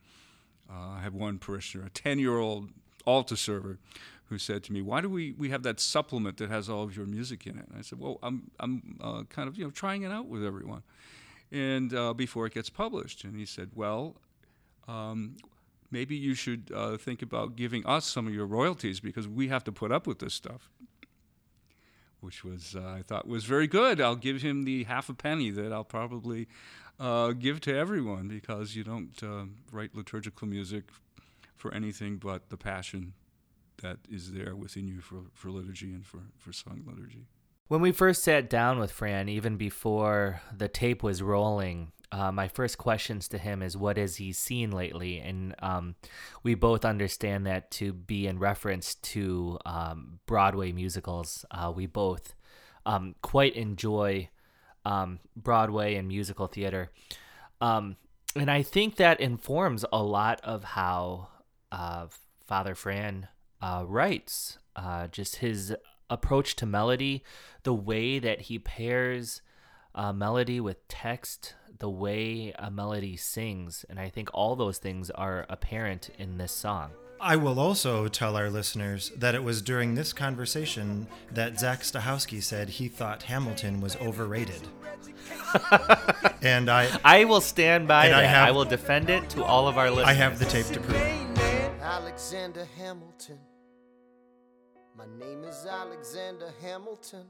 Uh, 0.70 0.98
I 0.98 1.02
have 1.02 1.14
one 1.14 1.40
parishioner, 1.40 1.86
a 1.86 1.90
10 1.90 2.20
year 2.20 2.38
old 2.38 2.70
altar 3.06 3.36
server, 3.36 3.80
who 4.26 4.38
said 4.38 4.64
to 4.66 4.74
me, 4.74 4.82
"Why 4.82 5.02
do 5.02 5.10
we, 5.10 5.32
we 5.34 5.50
have 5.50 5.64
that 5.64 5.80
supplement 5.80 6.38
that 6.38 6.50
has 6.50 6.70
all 6.70 6.84
of 6.84 6.96
your 6.96 7.06
music 7.06 7.48
in 7.48 7.58
it?" 7.58 7.68
And 7.70 7.78
I 7.78 7.82
said, 7.82 8.00
"Well, 8.00 8.20
I'm 8.22 8.52
I'm 8.60 8.98
uh, 9.02 9.24
kind 9.30 9.48
of 9.48 9.58
you 9.58 9.64
know 9.64 9.72
trying 9.72 10.04
it 10.04 10.12
out 10.12 10.28
with 10.28 10.44
everyone, 10.44 10.84
and 11.52 11.94
uh, 11.94 12.14
before 12.14 12.46
it 12.46 12.54
gets 12.54 12.70
published." 12.70 13.24
And 13.24 13.36
he 13.38 13.46
said, 13.46 13.72
"Well, 13.74 14.18
um, 14.88 15.38
maybe 15.92 16.16
you 16.16 16.34
should 16.34 16.72
uh, 16.76 16.98
think 16.98 17.22
about 17.22 17.56
giving 17.56 17.86
us 17.86 18.06
some 18.06 18.28
of 18.28 18.34
your 18.34 18.46
royalties 18.46 19.00
because 19.00 19.28
we 19.28 19.48
have 19.48 19.64
to 19.66 19.72
put 19.72 19.92
up 19.92 20.06
with 20.08 20.20
this 20.20 20.34
stuff." 20.34 20.70
Which 22.20 22.44
was 22.44 22.76
uh, 22.76 22.86
I 22.86 23.04
thought 23.04 23.28
was 23.28 23.46
very 23.46 23.68
good. 23.68 24.02
I'll 24.02 24.16
give 24.16 24.42
him 24.42 24.66
the 24.66 24.84
half 24.84 25.08
a 25.08 25.14
penny 25.14 25.52
that 25.52 25.72
I'll 25.72 25.86
probably 25.86 26.48
uh, 27.00 27.32
give 27.34 27.62
to 27.62 27.76
everyone 27.76 28.28
because 28.28 28.76
you 28.76 28.84
don't 28.84 29.22
uh, 29.24 29.46
write 29.72 29.96
liturgical 29.96 30.48
music 30.48 30.86
for 31.56 31.74
anything 31.74 32.18
but 32.18 32.50
the 32.50 32.58
passion 32.58 33.14
that 33.82 33.98
is 34.10 34.32
there 34.32 34.56
within 34.56 34.88
you 34.88 35.02
for, 35.02 35.26
for 35.34 35.50
liturgy 35.50 35.94
and 35.94 36.06
for, 36.06 36.22
for 36.38 36.52
sung 36.52 36.84
liturgy. 36.86 37.28
When 37.68 37.82
we 37.82 37.92
first 37.92 38.24
sat 38.24 38.50
down 38.50 38.80
with 38.80 38.92
Fran, 38.92 39.28
even 39.28 39.58
before 39.58 40.42
the 40.56 40.68
tape 40.68 41.04
was 41.04 41.22
rolling, 41.22 41.92
uh, 42.12 42.32
my 42.32 42.48
first 42.48 42.78
questions 42.78 43.28
to 43.28 43.38
him 43.38 43.62
is 43.62 43.76
what 43.76 43.98
has 43.98 44.16
he 44.16 44.32
seen 44.32 44.72
lately 44.72 45.20
and 45.20 45.54
um, 45.60 45.96
we 46.44 46.56
both 46.56 46.86
understand 46.86 47.46
that 47.46 47.70
to 47.72 47.92
be 47.92 48.28
in 48.28 48.40
reference 48.40 48.96
to 48.96 49.58
um, 49.66 50.20
broadway 50.26 50.72
musicals 50.72 51.46
uh, 51.52 51.72
we 51.76 51.86
both 51.86 52.34
um, 52.86 53.16
quite 53.22 53.56
enjoy 53.56 54.30
um, 54.88 55.20
Broadway 55.36 55.96
and 55.96 56.08
musical 56.08 56.48
theater. 56.48 56.92
Um, 57.60 57.98
and 58.36 58.50
I 58.50 58.64
think 58.64 58.96
that 58.96 59.20
informs 59.20 59.84
a 59.92 60.02
lot 60.02 60.40
of 60.44 60.64
how 60.64 61.28
uh, 61.72 62.08
Father 62.46 62.74
Fran 62.74 63.28
uh, 63.62 63.84
writes. 63.86 64.60
Uh, 64.76 65.08
just 65.08 65.38
his 65.38 65.76
approach 66.10 66.56
to 66.56 66.66
melody, 66.66 67.24
the 67.64 67.74
way 67.74 68.20
that 68.20 68.42
he 68.42 68.58
pairs 68.60 69.42
melody 70.14 70.60
with 70.60 70.88
text, 70.88 71.56
the 71.80 71.90
way 71.90 72.54
a 72.60 72.70
melody 72.70 73.18
sings. 73.18 73.84
And 73.90 74.00
I 74.00 74.10
think 74.10 74.30
all 74.34 74.56
those 74.56 74.78
things 74.78 75.10
are 75.10 75.46
apparent 75.50 76.12
in 76.18 76.38
this 76.38 76.52
song. 76.52 76.92
I 77.20 77.36
will 77.36 77.60
also 77.60 78.08
tell 78.08 78.36
our 78.36 78.50
listeners 78.50 79.12
that 79.16 79.36
it 79.36 79.44
was 79.44 79.62
during 79.62 79.96
this 79.96 80.14
conversation 80.14 81.08
that 81.32 81.60
Zach 81.60 81.82
Stachowski 81.82 82.42
said 82.42 82.70
he 82.70 82.88
thought 82.88 83.24
Hamilton 83.24 83.82
was 83.82 83.96
overrated. 83.98 84.62
and 86.42 86.70
I 86.70 86.90
I 87.04 87.26
will 87.26 87.42
stand 87.42 87.88
by 87.88 88.10
that. 88.10 88.24
I, 88.24 88.24
have, 88.24 88.48
I 88.50 88.52
will 88.52 88.66
defend 88.66 89.10
it 89.10 89.30
to 89.32 89.44
all 89.44 89.68
of 89.68 89.78
our 89.78 89.90
listeners. 89.90 90.08
I 90.08 90.14
have 90.14 90.40
the 90.40 90.46
tape 90.46 90.68
to 90.68 90.80
prove 90.80 90.98
Alexander 91.82 92.68
Hamilton. 92.78 93.40
My 94.96 95.06
name 95.20 95.44
is 95.44 95.66
Alexander 95.66 96.52
Hamilton. 96.62 97.26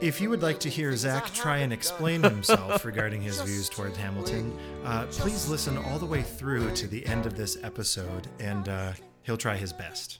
If 0.00 0.20
you 0.20 0.28
would 0.30 0.42
like 0.42 0.58
to 0.60 0.68
hear 0.68 0.94
Zach 0.96 1.32
try 1.32 1.58
and 1.58 1.72
explain 1.72 2.22
himself 2.22 2.84
regarding 2.84 3.22
his 3.22 3.40
views 3.40 3.68
towards 3.68 3.96
Hamilton, 3.96 4.56
uh, 4.84 5.06
please 5.06 5.48
listen 5.48 5.78
all 5.78 6.00
the 6.00 6.06
way 6.06 6.20
through 6.20 6.72
to 6.72 6.88
the 6.88 7.06
end 7.06 7.26
of 7.26 7.36
this 7.36 7.56
episode, 7.62 8.26
and 8.40 8.68
uh, 8.68 8.92
he'll 9.22 9.36
try 9.36 9.56
his 9.56 9.72
best. 9.72 10.18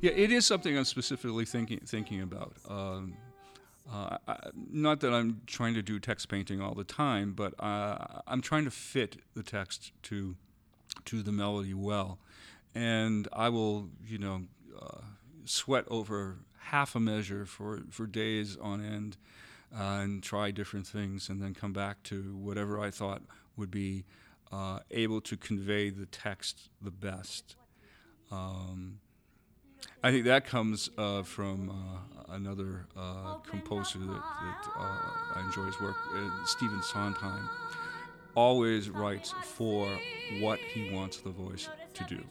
Yeah, 0.00 0.12
it 0.12 0.32
is 0.32 0.46
something 0.46 0.76
I'm 0.78 0.84
specifically 0.84 1.44
thinking 1.44 1.80
thinking 1.84 2.22
about. 2.22 2.54
Um, 2.66 3.16
uh, 3.92 4.16
I, 4.26 4.36
not 4.72 5.00
that 5.00 5.12
I'm 5.12 5.42
trying 5.46 5.74
to 5.74 5.82
do 5.82 5.98
text 5.98 6.30
painting 6.30 6.62
all 6.62 6.74
the 6.74 6.84
time, 6.84 7.34
but 7.34 7.52
uh, 7.62 8.22
I'm 8.26 8.40
trying 8.40 8.64
to 8.64 8.70
fit 8.70 9.18
the 9.34 9.42
text 9.42 9.92
to 10.04 10.36
to 11.04 11.22
the 11.22 11.32
melody 11.32 11.74
well, 11.74 12.18
and 12.74 13.28
I 13.30 13.50
will, 13.50 13.90
you 14.06 14.16
know, 14.16 14.42
uh, 14.80 15.02
sweat 15.50 15.84
over 15.88 16.38
half 16.58 16.94
a 16.94 17.00
measure 17.00 17.44
for 17.44 17.82
for 17.90 18.06
days 18.06 18.56
on 18.60 18.84
end, 18.84 19.16
uh, 19.74 20.00
and 20.02 20.22
try 20.22 20.50
different 20.50 20.86
things, 20.86 21.28
and 21.28 21.42
then 21.42 21.54
come 21.54 21.72
back 21.72 22.02
to 22.04 22.36
whatever 22.36 22.80
I 22.80 22.90
thought 22.90 23.22
would 23.56 23.70
be 23.70 24.04
uh, 24.52 24.80
able 24.90 25.20
to 25.22 25.36
convey 25.36 25.90
the 25.90 26.06
text 26.06 26.70
the 26.80 26.90
best. 26.90 27.56
Um, 28.30 29.00
I 30.02 30.10
think 30.10 30.24
that 30.26 30.46
comes 30.46 30.90
uh, 30.96 31.22
from 31.22 31.70
uh, 31.70 32.34
another 32.34 32.86
uh, 32.96 33.34
composer 33.38 33.98
that, 33.98 34.06
that 34.06 34.70
uh, 34.78 35.36
I 35.36 35.42
enjoy 35.46 35.64
his 35.66 35.80
work, 35.80 35.96
uh, 36.14 36.44
Stephen 36.46 36.82
Sondheim. 36.82 37.48
Always 38.34 38.88
writes 38.88 39.34
for 39.42 39.88
what 40.38 40.58
he 40.60 40.90
wants 40.90 41.18
the 41.18 41.30
voice 41.30 41.68
to 41.94 42.04
do. 42.04 42.22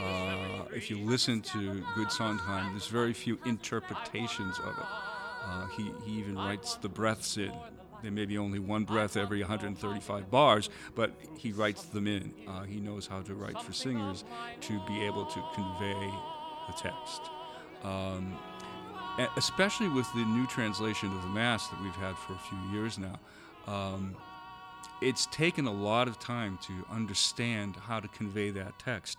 Uh, 0.00 0.64
if 0.74 0.90
you 0.90 0.98
listen 0.98 1.40
to 1.40 1.82
good 1.94 2.10
Sondheim, 2.10 2.72
there's 2.72 2.88
very 2.88 3.12
few 3.12 3.38
interpretations 3.44 4.58
of 4.60 4.76
it. 4.78 5.70
he, 5.76 5.92
he 6.04 6.18
even 6.18 6.36
writes 6.36 6.76
the 6.76 6.88
breaths 6.88 7.36
in. 7.36 7.52
There 8.02 8.12
may 8.12 8.26
be 8.26 8.36
only 8.36 8.58
one 8.58 8.84
breath 8.84 9.16
every 9.16 9.40
135 9.40 10.30
bars, 10.30 10.68
but 10.94 11.14
he 11.38 11.52
writes 11.52 11.84
them 11.84 12.06
in. 12.06 12.34
he 12.68 12.80
knows 12.80 13.06
how 13.06 13.22
to 13.22 13.34
write 13.34 13.60
for 13.62 13.72
singers 13.72 14.24
to 14.62 14.80
be 14.86 15.02
able 15.02 15.24
to 15.24 15.42
convey 15.54 16.12
the 16.66 16.72
text. 16.76 17.22
Um, 17.82 18.36
especially 19.36 19.88
with 19.88 20.06
the 20.14 20.24
new 20.24 20.46
translation 20.46 21.14
of 21.14 21.22
the 21.22 21.28
Mass 21.28 21.68
that 21.68 21.80
we've 21.82 21.94
had 21.96 22.16
for 22.16 22.32
a 22.32 22.38
few 22.38 22.58
years 22.72 22.98
now, 22.98 23.18
um, 23.66 24.16
it's 25.00 25.26
taken 25.26 25.66
a 25.66 25.72
lot 25.72 26.08
of 26.08 26.18
time 26.18 26.58
to 26.62 26.72
understand 26.90 27.76
how 27.76 28.00
to 28.00 28.08
convey 28.08 28.50
that 28.50 28.78
text. 28.78 29.18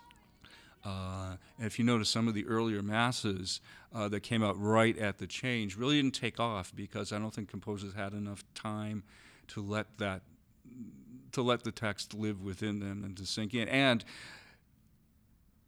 Uh, 0.86 1.36
if 1.58 1.80
you 1.80 1.84
notice, 1.84 2.08
some 2.08 2.28
of 2.28 2.34
the 2.34 2.46
earlier 2.46 2.80
masses 2.80 3.60
uh, 3.92 4.08
that 4.08 4.20
came 4.20 4.44
out 4.44 4.54
right 4.60 4.96
at 4.98 5.18
the 5.18 5.26
change 5.26 5.76
really 5.76 6.00
didn't 6.00 6.14
take 6.14 6.38
off 6.38 6.72
because 6.76 7.12
I 7.12 7.18
don't 7.18 7.34
think 7.34 7.48
composers 7.48 7.94
had 7.94 8.12
enough 8.12 8.44
time 8.54 9.02
to 9.48 9.60
let 9.60 9.98
that 9.98 10.22
to 11.32 11.42
let 11.42 11.64
the 11.64 11.72
text 11.72 12.14
live 12.14 12.40
within 12.40 12.78
them 12.78 13.02
and 13.04 13.16
to 13.16 13.26
sink 13.26 13.52
in. 13.52 13.68
And 13.68 14.04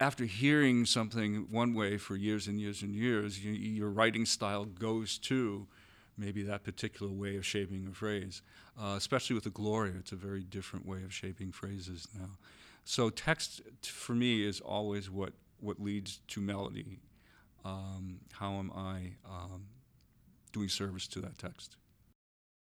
after 0.01 0.25
hearing 0.25 0.87
something 0.87 1.49
one 1.51 1.75
way 1.75 1.99
for 1.99 2.17
years 2.17 2.47
and 2.47 2.61
years 2.61 2.83
and 2.83 2.95
years, 2.95 3.45
you, 3.45 3.53
your 3.53 3.91
writing 3.91 4.25
style 4.25 4.65
goes 4.65 5.19
to 5.19 5.67
maybe 6.17 6.43
that 6.45 6.63
particular 6.63 7.13
way 7.13 7.37
of 7.37 7.45
shaping 7.45 7.87
a 7.91 7.95
phrase. 7.95 8.41
Uh, 8.81 8.95
especially 8.97 9.35
with 9.35 9.45
the 9.45 9.51
Gloria, 9.51 9.95
it's 9.99 10.13
a 10.13 10.17
very 10.17 10.43
different 10.43 10.87
way 10.87 11.03
of 11.03 11.13
shaping 11.13 11.51
phrases 11.51 12.07
now. 12.19 12.31
So 12.89 13.11
text 13.11 13.61
for 13.83 14.15
me 14.15 14.43
is 14.43 14.63
always 14.63 15.11
what 15.11 15.35
what 15.61 15.79
leads 15.79 16.21
to 16.29 16.41
melody. 16.41 17.01
Um, 17.63 18.21
how 18.33 18.55
am 18.55 18.73
I 18.75 19.13
um, 19.29 19.67
doing 20.55 20.71
service 20.71 21.07
to 21.09 21.21
that 21.21 21.37
text? 21.37 21.77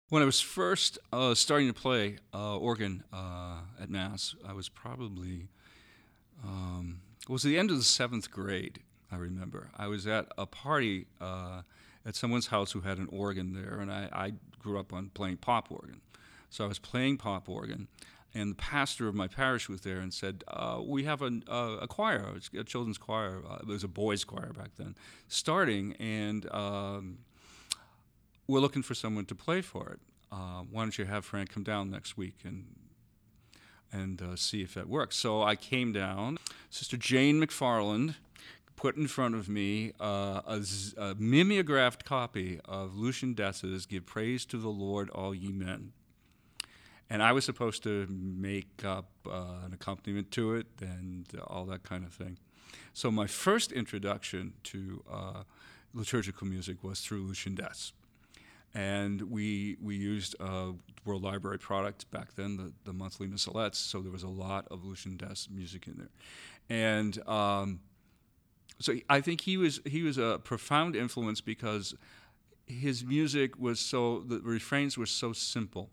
When 0.09 0.21
I 0.21 0.25
was 0.25 0.41
first 0.41 0.99
uh, 1.13 1.37
starting 1.37 1.69
to 1.69 1.73
play 1.73 2.17
uh, 2.35 2.57
organ 2.57 3.05
uh, 3.13 3.61
at 3.81 3.91
Mass, 3.91 4.35
I 4.45 4.55
was 4.55 4.69
probably 4.69 5.51
um, 6.43 7.01
it 7.23 7.31
was 7.31 7.45
the 7.45 7.57
end 7.57 7.71
of 7.71 7.77
the 7.77 7.85
seventh 7.85 8.29
grade. 8.29 8.81
I 9.13 9.17
remember 9.19 9.71
I 9.77 9.87
was 9.87 10.09
at 10.09 10.27
a 10.37 10.47
party 10.47 11.07
uh, 11.21 11.63
at 12.05 12.17
someone's 12.17 12.49
house 12.49 12.73
who 12.73 12.81
had 12.81 12.99
an 12.99 13.09
organ 13.13 13.53
there, 13.53 13.79
and 13.79 13.93
I, 13.93 14.09
I 14.13 14.33
grew 14.59 14.81
up 14.81 14.93
on 14.93 15.11
playing 15.11 15.37
pop 15.37 15.71
organ, 15.71 16.01
so 16.51 16.65
I 16.65 16.67
was 16.67 16.81
playing 16.81 17.19
pop 17.19 17.49
organ, 17.49 17.87
and 18.35 18.51
the 18.51 18.57
pastor 18.57 19.09
of 19.09 19.15
my 19.15 19.27
parish 19.27 19.69
was 19.69 19.81
there 19.83 19.99
and 19.99 20.13
said, 20.13 20.45
uh, 20.49 20.81
"We 20.85 21.05
have 21.05 21.23
a, 21.23 21.41
a, 21.49 21.79
a, 21.83 21.89
choir, 21.89 22.35
a 22.57 22.65
children's 22.65 22.99
choir. 22.99 23.43
Uh, 23.49 23.57
it 23.57 23.67
was 23.67 23.85
a 23.85 23.89
boys' 23.89 24.25
choir 24.25 24.53
back 24.53 24.71
then, 24.77 24.95
starting, 25.29 25.95
and 25.95 26.51
um, 26.53 27.19
we're 28.47 28.61
looking 28.61 28.83
for 28.83 28.95
someone 28.95 29.25
to 29.27 29.35
play 29.35 29.61
for 29.61 29.91
it. 29.91 30.01
Uh, 30.31 30.63
why 30.71 30.83
don't 30.83 30.99
you 30.99 31.07
have 31.07 31.25
Frank 31.25 31.51
come 31.51 31.63
down 31.63 31.91
next 31.91 32.17
week 32.17 32.37
and 32.45 32.67
and 33.91 34.21
uh, 34.21 34.37
see 34.37 34.63
if 34.63 34.75
that 34.75 34.89
works?" 34.89 35.17
So 35.17 35.43
I 35.43 35.57
came 35.57 35.93
down. 35.93 36.39
Sister 36.71 36.97
Jane 36.99 37.41
McFarland 37.41 38.17
put 38.77 38.97
in 38.97 39.09
front 39.09 39.35
of 39.35 39.49
me 39.49 39.93
uh, 40.01 40.41
a, 40.47 40.63
a, 40.97 41.15
mimeographed 41.17 42.05
copy 42.05 42.61
of 42.67 42.95
Lucien 42.95 43.35
Deiss's 43.35 43.87
"Give 43.87 44.05
Praise 44.05 44.45
to 44.47 44.59
the 44.59 44.69
Lord, 44.69 45.09
All 45.11 45.35
Ye 45.35 45.51
Men." 45.51 45.93
And 47.11 47.23
I 47.23 47.33
was 47.33 47.45
supposed 47.45 47.83
to 47.85 48.07
make 48.11 48.85
up 48.85 49.09
uh, 49.27 49.65
an 49.65 49.73
accompaniment 49.73 50.31
to 50.33 50.55
it 50.55 50.67
and 50.81 51.27
all 51.47 51.65
that 51.67 51.83
kind 51.83 52.05
of 52.05 52.13
thing. 52.13 52.39
So 52.93 53.11
my 53.11 53.27
first 53.27 53.73
introduction 53.73 54.53
to 54.65 55.03
uh, 55.11 55.43
liturgical 55.95 56.47
music 56.47 56.85
was 56.85 57.01
through 57.01 57.23
Lucien 57.23 57.55
Deiss 57.55 57.93
and 58.75 59.23
we 59.23 59.77
we 59.83 59.97
used 59.97 60.37
a 60.41 60.73
World 61.05 61.23
Library 61.23 61.59
product 61.59 62.11
back 62.11 62.35
then, 62.35 62.57
the, 62.57 62.73
the 62.85 62.93
monthly 62.93 63.27
missalettes. 63.27 63.77
So 63.77 64.01
there 64.01 64.13
was 64.13 64.23
a 64.23 64.29
lot 64.29 64.67
of 64.71 64.85
Lucien 64.85 65.17
Deiss 65.17 65.49
music 65.51 65.87
in 65.87 65.97
there, 65.97 66.11
and 66.69 67.27
um, 67.29 67.81
so 68.79 68.95
I 69.09 69.21
think 69.21 69.43
he 69.43 69.57
was 69.57 69.81
he 69.85 70.03
was 70.03 70.19
a 70.19 70.41
profound 70.45 70.97
influence 70.97 71.41
because 71.41 71.95
his 72.67 73.05
music 73.05 73.59
was 73.59 73.81
so 73.81 74.21
the 74.21 74.41
refrains 74.41 74.99
were 74.99 75.07
so 75.07 75.33
simple. 75.33 75.91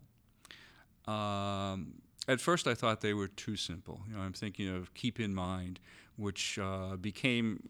Um, 1.08 2.02
at 2.28 2.42
first, 2.42 2.68
I 2.68 2.74
thought 2.74 3.02
they 3.02 3.14
were 3.14 3.28
too 3.28 3.56
simple. 3.56 4.02
You 4.10 4.16
know, 4.16 4.22
I'm 4.22 4.34
thinking 4.34 4.70
of 4.76 4.94
"Keep 4.94 5.20
in 5.20 5.34
Mind," 5.34 5.80
which 6.18 6.58
uh, 6.60 6.96
became 6.96 7.70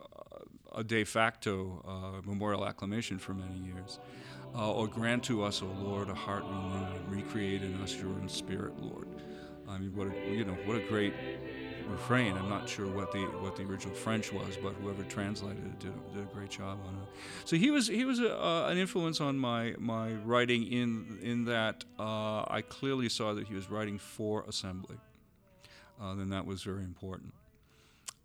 a 0.74 0.84
de 0.84 1.04
facto 1.04 1.82
uh, 1.88 2.22
memorial 2.28 2.66
acclamation 2.66 3.18
for 3.18 3.34
many 3.34 3.58
years. 3.58 4.00
Uh, 4.58 4.72
or 4.72 4.88
grant 4.88 5.22
to 5.24 5.44
us, 5.44 5.62
O 5.62 5.66
Lord, 5.84 6.10
a 6.10 6.14
heart 6.14 6.46
renewed, 6.46 7.10
recreate 7.10 7.62
in 7.62 7.82
us 7.82 7.94
your 7.96 8.08
own 8.08 8.30
spirit, 8.30 8.74
Lord. 8.82 9.08
I 9.68 9.78
mean, 9.78 9.94
what 9.96 10.08
a, 10.08 10.32
you 10.32 10.46
know, 10.46 10.56
what 10.66 10.78
a 10.78 10.88
great 10.88 11.14
refrain. 11.88 12.38
I'm 12.38 12.50
not 12.50 12.68
sure 12.68 12.88
what 12.88 13.12
the 13.12 13.24
what 13.42 13.56
the 13.56 13.64
original 13.64 13.96
French 13.96 14.32
was, 14.32 14.58
but 14.62 14.74
whoever 14.82 15.04
translated 15.04 15.66
it 15.66 15.80
did, 15.80 16.14
did 16.14 16.24
a 16.24 16.34
great 16.34 16.50
job 16.50 16.80
on 16.88 16.94
it. 16.94 17.10
So 17.46 17.56
he 17.56 17.72
was 17.72 17.88
he 17.88 18.06
was 18.06 18.20
a, 18.20 18.38
uh, 18.38 18.68
an 18.68 18.78
influence 18.78 19.22
on 19.22 19.38
my 19.38 19.76
my 19.78 20.14
writing 20.26 20.72
in 20.72 21.20
in 21.22 21.46
that 21.46 21.86
uh, 22.00 22.46
I 22.48 22.64
clearly 22.68 23.10
saw 23.10 23.34
that 23.34 23.48
he 23.48 23.56
was 23.56 23.70
writing 23.70 23.98
for 23.98 24.44
assembly. 24.48 24.98
Uh, 26.02 26.14
then 26.16 26.30
that 26.30 26.46
was 26.46 26.64
very 26.64 26.84
important. 26.84 27.34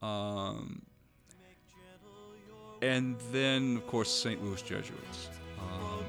Um, 0.02 0.82
and 2.82 3.16
then, 3.30 3.76
of 3.76 3.86
course, 3.86 4.10
St. 4.10 4.42
Louis 4.42 4.62
Jesuits. 4.62 5.28
Um, 5.58 6.04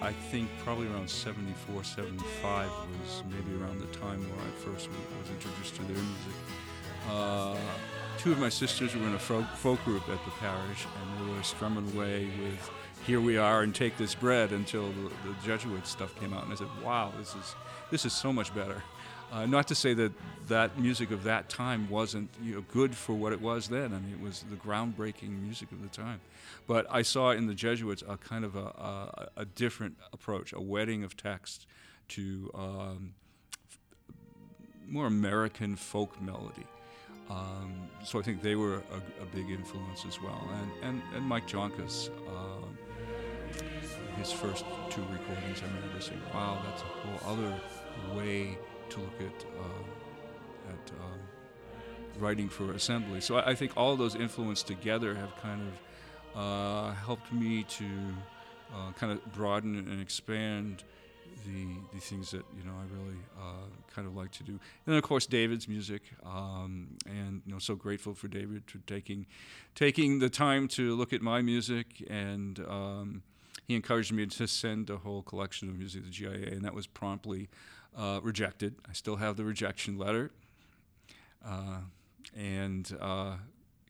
I 0.00 0.12
think 0.12 0.48
probably 0.62 0.88
around 0.88 1.08
74, 1.08 1.84
75 1.84 2.68
was 2.68 3.22
maybe 3.30 3.60
around 3.60 3.80
the 3.80 3.86
time 3.86 4.20
where 4.30 4.46
I 4.46 4.50
first 4.62 4.88
was 4.90 5.30
introduced 5.30 5.74
to 5.76 5.82
their 5.82 5.96
music. 5.96 6.34
Uh, 7.10 7.56
two 8.18 8.32
of 8.32 8.38
my 8.38 8.48
sisters 8.48 8.94
were 8.94 9.06
in 9.06 9.14
a 9.14 9.18
folk, 9.18 9.46
folk, 9.54 9.82
group 9.84 10.02
at 10.08 10.22
the 10.24 10.30
parish, 10.32 10.86
and 11.00 11.28
they 11.28 11.32
were 11.32 11.42
strumming 11.42 11.90
away 11.94 12.28
with 12.42 12.70
"Here 13.06 13.20
We 13.20 13.38
Are" 13.38 13.62
and 13.62 13.74
"Take 13.74 13.96
This 13.96 14.14
Bread" 14.14 14.52
until 14.52 14.88
the, 14.88 15.10
the 15.28 15.34
Jesuit 15.44 15.86
stuff 15.86 16.14
came 16.20 16.34
out, 16.34 16.44
and 16.44 16.52
I 16.52 16.56
said, 16.56 16.68
"Wow, 16.84 17.12
this 17.18 17.34
is 17.34 17.54
this 17.90 18.04
is 18.04 18.12
so 18.12 18.32
much 18.32 18.54
better." 18.54 18.82
Uh, 19.32 19.44
not 19.44 19.66
to 19.68 19.74
say 19.74 19.92
that 19.94 20.12
that 20.48 20.78
music 20.78 21.10
of 21.10 21.24
that 21.24 21.48
time 21.48 21.88
wasn't 21.90 22.28
you 22.42 22.54
know, 22.54 22.64
good 22.72 22.94
for 22.94 23.12
what 23.12 23.32
it 23.32 23.40
was 23.40 23.68
then. 23.68 23.92
I 23.92 23.98
mean, 23.98 24.12
it 24.12 24.20
was 24.20 24.44
the 24.48 24.56
groundbreaking 24.56 25.42
music 25.42 25.72
of 25.72 25.82
the 25.82 25.88
time. 25.88 26.20
But 26.66 26.86
I 26.90 27.02
saw 27.02 27.30
in 27.30 27.46
the 27.46 27.54
Jesuits 27.54 28.02
a 28.08 28.16
kind 28.16 28.44
of 28.44 28.54
a, 28.54 28.60
a, 28.60 29.28
a 29.38 29.44
different 29.44 29.96
approach, 30.12 30.52
a 30.52 30.60
wedding 30.60 31.02
of 31.02 31.16
text 31.16 31.66
to 32.08 32.50
um, 32.54 33.14
more 34.88 35.06
American 35.06 35.76
folk 35.76 36.20
melody. 36.22 36.66
Um, 37.28 37.88
so 38.04 38.20
I 38.20 38.22
think 38.22 38.40
they 38.40 38.54
were 38.54 38.76
a, 38.76 39.22
a, 39.22 39.26
big 39.34 39.50
influence 39.50 40.04
as 40.06 40.22
well. 40.22 40.48
And, 40.60 40.70
and, 40.84 41.02
and 41.12 41.24
Mike 41.24 41.48
Joncas, 41.48 42.08
uh, 42.28 43.62
his 44.16 44.30
first 44.30 44.64
two 44.90 45.02
recordings, 45.10 45.60
I 45.60 45.66
remember 45.74 46.00
saying, 46.00 46.20
wow, 46.32 46.62
that's 46.64 46.82
a 46.82 46.84
whole 46.84 47.32
other 47.32 47.60
way 48.14 48.56
to 48.90 49.00
look 49.00 49.20
at 49.20 49.44
uh, 49.44 50.72
at 50.72 50.90
um, 51.00 51.20
writing 52.18 52.48
for 52.48 52.72
assembly. 52.72 53.20
So 53.20 53.36
I, 53.36 53.50
I, 53.50 53.54
think 53.54 53.76
all 53.76 53.96
those 53.96 54.14
influences 54.14 54.64
together 54.64 55.14
have 55.14 55.36
kind 55.36 55.60
of 55.62 56.40
uh, 56.40 56.92
helped 56.94 57.32
me 57.32 57.64
to 57.64 57.84
uh, 58.74 58.92
kind 58.92 59.12
of 59.12 59.32
broaden 59.32 59.76
and 59.76 60.00
expand 60.00 60.84
the 61.44 61.66
the 61.94 62.00
things 62.00 62.30
that 62.30 62.44
you 62.56 62.64
know 62.64 62.72
I 62.72 62.98
really 62.98 63.18
uh, 63.38 63.92
kind 63.94 64.06
of 64.06 64.16
like 64.16 64.32
to 64.32 64.42
do. 64.42 64.52
And 64.52 64.60
then 64.86 64.96
of 64.96 65.02
course 65.02 65.26
David's 65.26 65.68
music, 65.68 66.02
um, 66.24 66.88
and 67.06 67.42
you 67.46 67.52
know 67.52 67.58
so 67.58 67.74
grateful 67.74 68.14
for 68.14 68.28
David 68.28 68.64
for 68.66 68.78
taking 68.86 69.26
taking 69.74 70.18
the 70.18 70.28
time 70.28 70.68
to 70.68 70.94
look 70.94 71.12
at 71.12 71.22
my 71.22 71.42
music 71.42 72.04
and. 72.08 72.58
Um, 72.60 73.22
he 73.66 73.74
encouraged 73.74 74.12
me 74.12 74.26
to 74.26 74.46
send 74.46 74.90
a 74.90 74.98
whole 74.98 75.22
collection 75.22 75.68
of 75.68 75.76
music 75.76 76.04
to 76.04 76.10
GIA, 76.10 76.52
and 76.52 76.62
that 76.64 76.72
was 76.72 76.86
promptly 76.86 77.48
uh, 77.96 78.20
rejected. 78.22 78.76
I 78.88 78.92
still 78.92 79.16
have 79.16 79.36
the 79.36 79.44
rejection 79.44 79.98
letter. 79.98 80.30
Uh, 81.44 81.78
and 82.36 82.96
uh, 83.00 83.36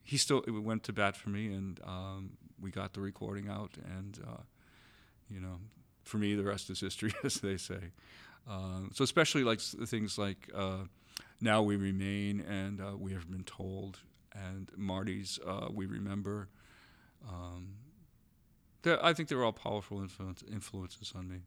he 0.02 0.16
still 0.16 0.44
went 0.46 0.84
to 0.84 0.92
bat 0.92 1.16
for 1.16 1.30
me, 1.30 1.46
and 1.46 1.80
um, 1.84 2.30
we 2.60 2.70
got 2.70 2.92
the 2.92 3.00
recording 3.00 3.48
out. 3.48 3.72
And, 3.96 4.18
uh, 4.26 4.42
you 5.28 5.40
know, 5.40 5.58
for 6.04 6.18
me, 6.18 6.34
the 6.34 6.44
rest 6.44 6.70
is 6.70 6.80
history, 6.80 7.14
as 7.24 7.40
they 7.40 7.56
say. 7.56 7.90
Um, 8.48 8.90
so, 8.94 9.02
especially 9.02 9.42
like 9.42 9.60
things 9.60 10.18
like 10.18 10.48
uh, 10.54 10.84
Now 11.40 11.62
We 11.62 11.76
Remain 11.76 12.40
and 12.40 12.80
uh, 12.80 12.96
We 12.96 13.12
Have 13.12 13.28
Been 13.30 13.44
Told, 13.44 13.98
and 14.32 14.70
Marty's 14.76 15.38
We 15.72 15.86
Remember. 15.86 16.48
Um, 17.28 17.74
I 19.02 19.14
think 19.14 19.28
they're 19.28 19.42
all 19.42 19.52
powerful 19.52 20.00
influence, 20.00 20.44
influences 20.48 21.12
on 21.16 21.28
me. 21.28 21.38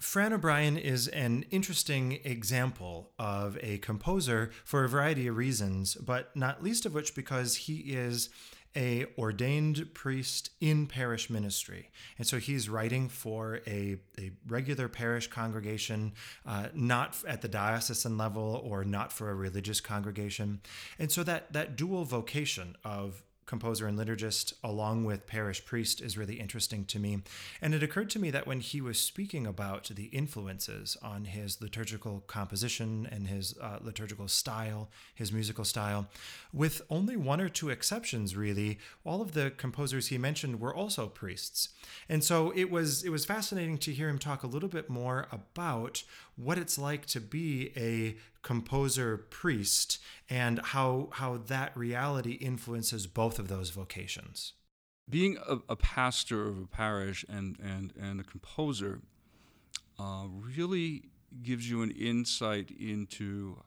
Fran 0.00 0.32
O'Brien 0.32 0.78
is 0.78 1.08
an 1.08 1.44
interesting 1.50 2.20
example 2.24 3.10
of 3.18 3.58
a 3.60 3.76
composer 3.78 4.50
for 4.64 4.82
a 4.82 4.88
variety 4.88 5.26
of 5.26 5.36
reasons, 5.36 5.94
but 5.94 6.34
not 6.34 6.62
least 6.62 6.86
of 6.86 6.94
which 6.94 7.14
because 7.14 7.54
he 7.56 7.80
is 7.80 8.30
a 8.74 9.04
ordained 9.18 9.92
priest 9.92 10.50
in 10.60 10.86
parish 10.86 11.28
ministry. 11.28 11.90
And 12.16 12.26
so 12.26 12.38
he's 12.38 12.68
writing 12.68 13.08
for 13.08 13.60
a, 13.66 13.96
a 14.18 14.30
regular 14.46 14.88
parish 14.88 15.26
congregation 15.26 16.14
uh, 16.46 16.68
not 16.72 17.16
at 17.26 17.42
the 17.42 17.48
diocesan 17.48 18.16
level 18.16 18.62
or 18.64 18.84
not 18.84 19.12
for 19.12 19.28
a 19.30 19.34
religious 19.34 19.80
congregation. 19.80 20.60
And 20.98 21.10
so 21.12 21.22
that 21.24 21.52
that 21.52 21.76
dual 21.76 22.04
vocation 22.04 22.76
of 22.84 23.22
composer 23.50 23.88
and 23.88 23.98
liturgist 23.98 24.52
along 24.62 25.02
with 25.04 25.26
parish 25.26 25.64
priest 25.64 26.00
is 26.00 26.16
really 26.16 26.36
interesting 26.36 26.84
to 26.84 27.00
me. 27.00 27.20
And 27.60 27.74
it 27.74 27.82
occurred 27.82 28.08
to 28.10 28.20
me 28.20 28.30
that 28.30 28.46
when 28.46 28.60
he 28.60 28.80
was 28.80 28.96
speaking 28.98 29.44
about 29.44 29.88
the 29.88 30.04
influences 30.04 30.96
on 31.02 31.24
his 31.24 31.60
liturgical 31.60 32.22
composition 32.28 33.08
and 33.10 33.26
his 33.26 33.56
uh, 33.60 33.78
liturgical 33.82 34.28
style, 34.28 34.88
his 35.12 35.32
musical 35.32 35.64
style, 35.64 36.06
with 36.52 36.80
only 36.88 37.16
one 37.16 37.40
or 37.40 37.48
two 37.48 37.70
exceptions 37.70 38.36
really, 38.36 38.78
all 39.04 39.20
of 39.20 39.32
the 39.32 39.50
composers 39.50 40.06
he 40.06 40.16
mentioned 40.16 40.60
were 40.60 40.74
also 40.74 41.08
priests. 41.08 41.70
And 42.08 42.22
so 42.22 42.52
it 42.54 42.70
was 42.70 43.02
it 43.02 43.10
was 43.10 43.24
fascinating 43.24 43.78
to 43.78 43.92
hear 43.92 44.08
him 44.08 44.18
talk 44.20 44.44
a 44.44 44.46
little 44.46 44.68
bit 44.68 44.88
more 44.88 45.26
about 45.32 46.04
what 46.42 46.58
it's 46.58 46.78
like 46.78 47.06
to 47.06 47.20
be 47.20 47.72
a 47.76 48.16
composer 48.42 49.16
priest 49.16 49.98
and 50.28 50.58
how 50.58 51.08
how 51.12 51.36
that 51.36 51.76
reality 51.76 52.32
influences 52.32 53.06
both 53.06 53.38
of 53.38 53.48
those 53.48 53.70
vocations. 53.70 54.54
Being 55.08 55.38
a, 55.46 55.58
a 55.68 55.76
pastor 55.76 56.48
of 56.48 56.58
a 56.58 56.66
parish 56.66 57.24
and 57.28 57.58
and 57.62 57.92
and 58.00 58.20
a 58.20 58.24
composer 58.24 59.00
uh, 59.98 60.26
really 60.30 61.04
gives 61.42 61.68
you 61.70 61.82
an 61.82 61.90
insight 61.90 62.70
into 62.70 63.62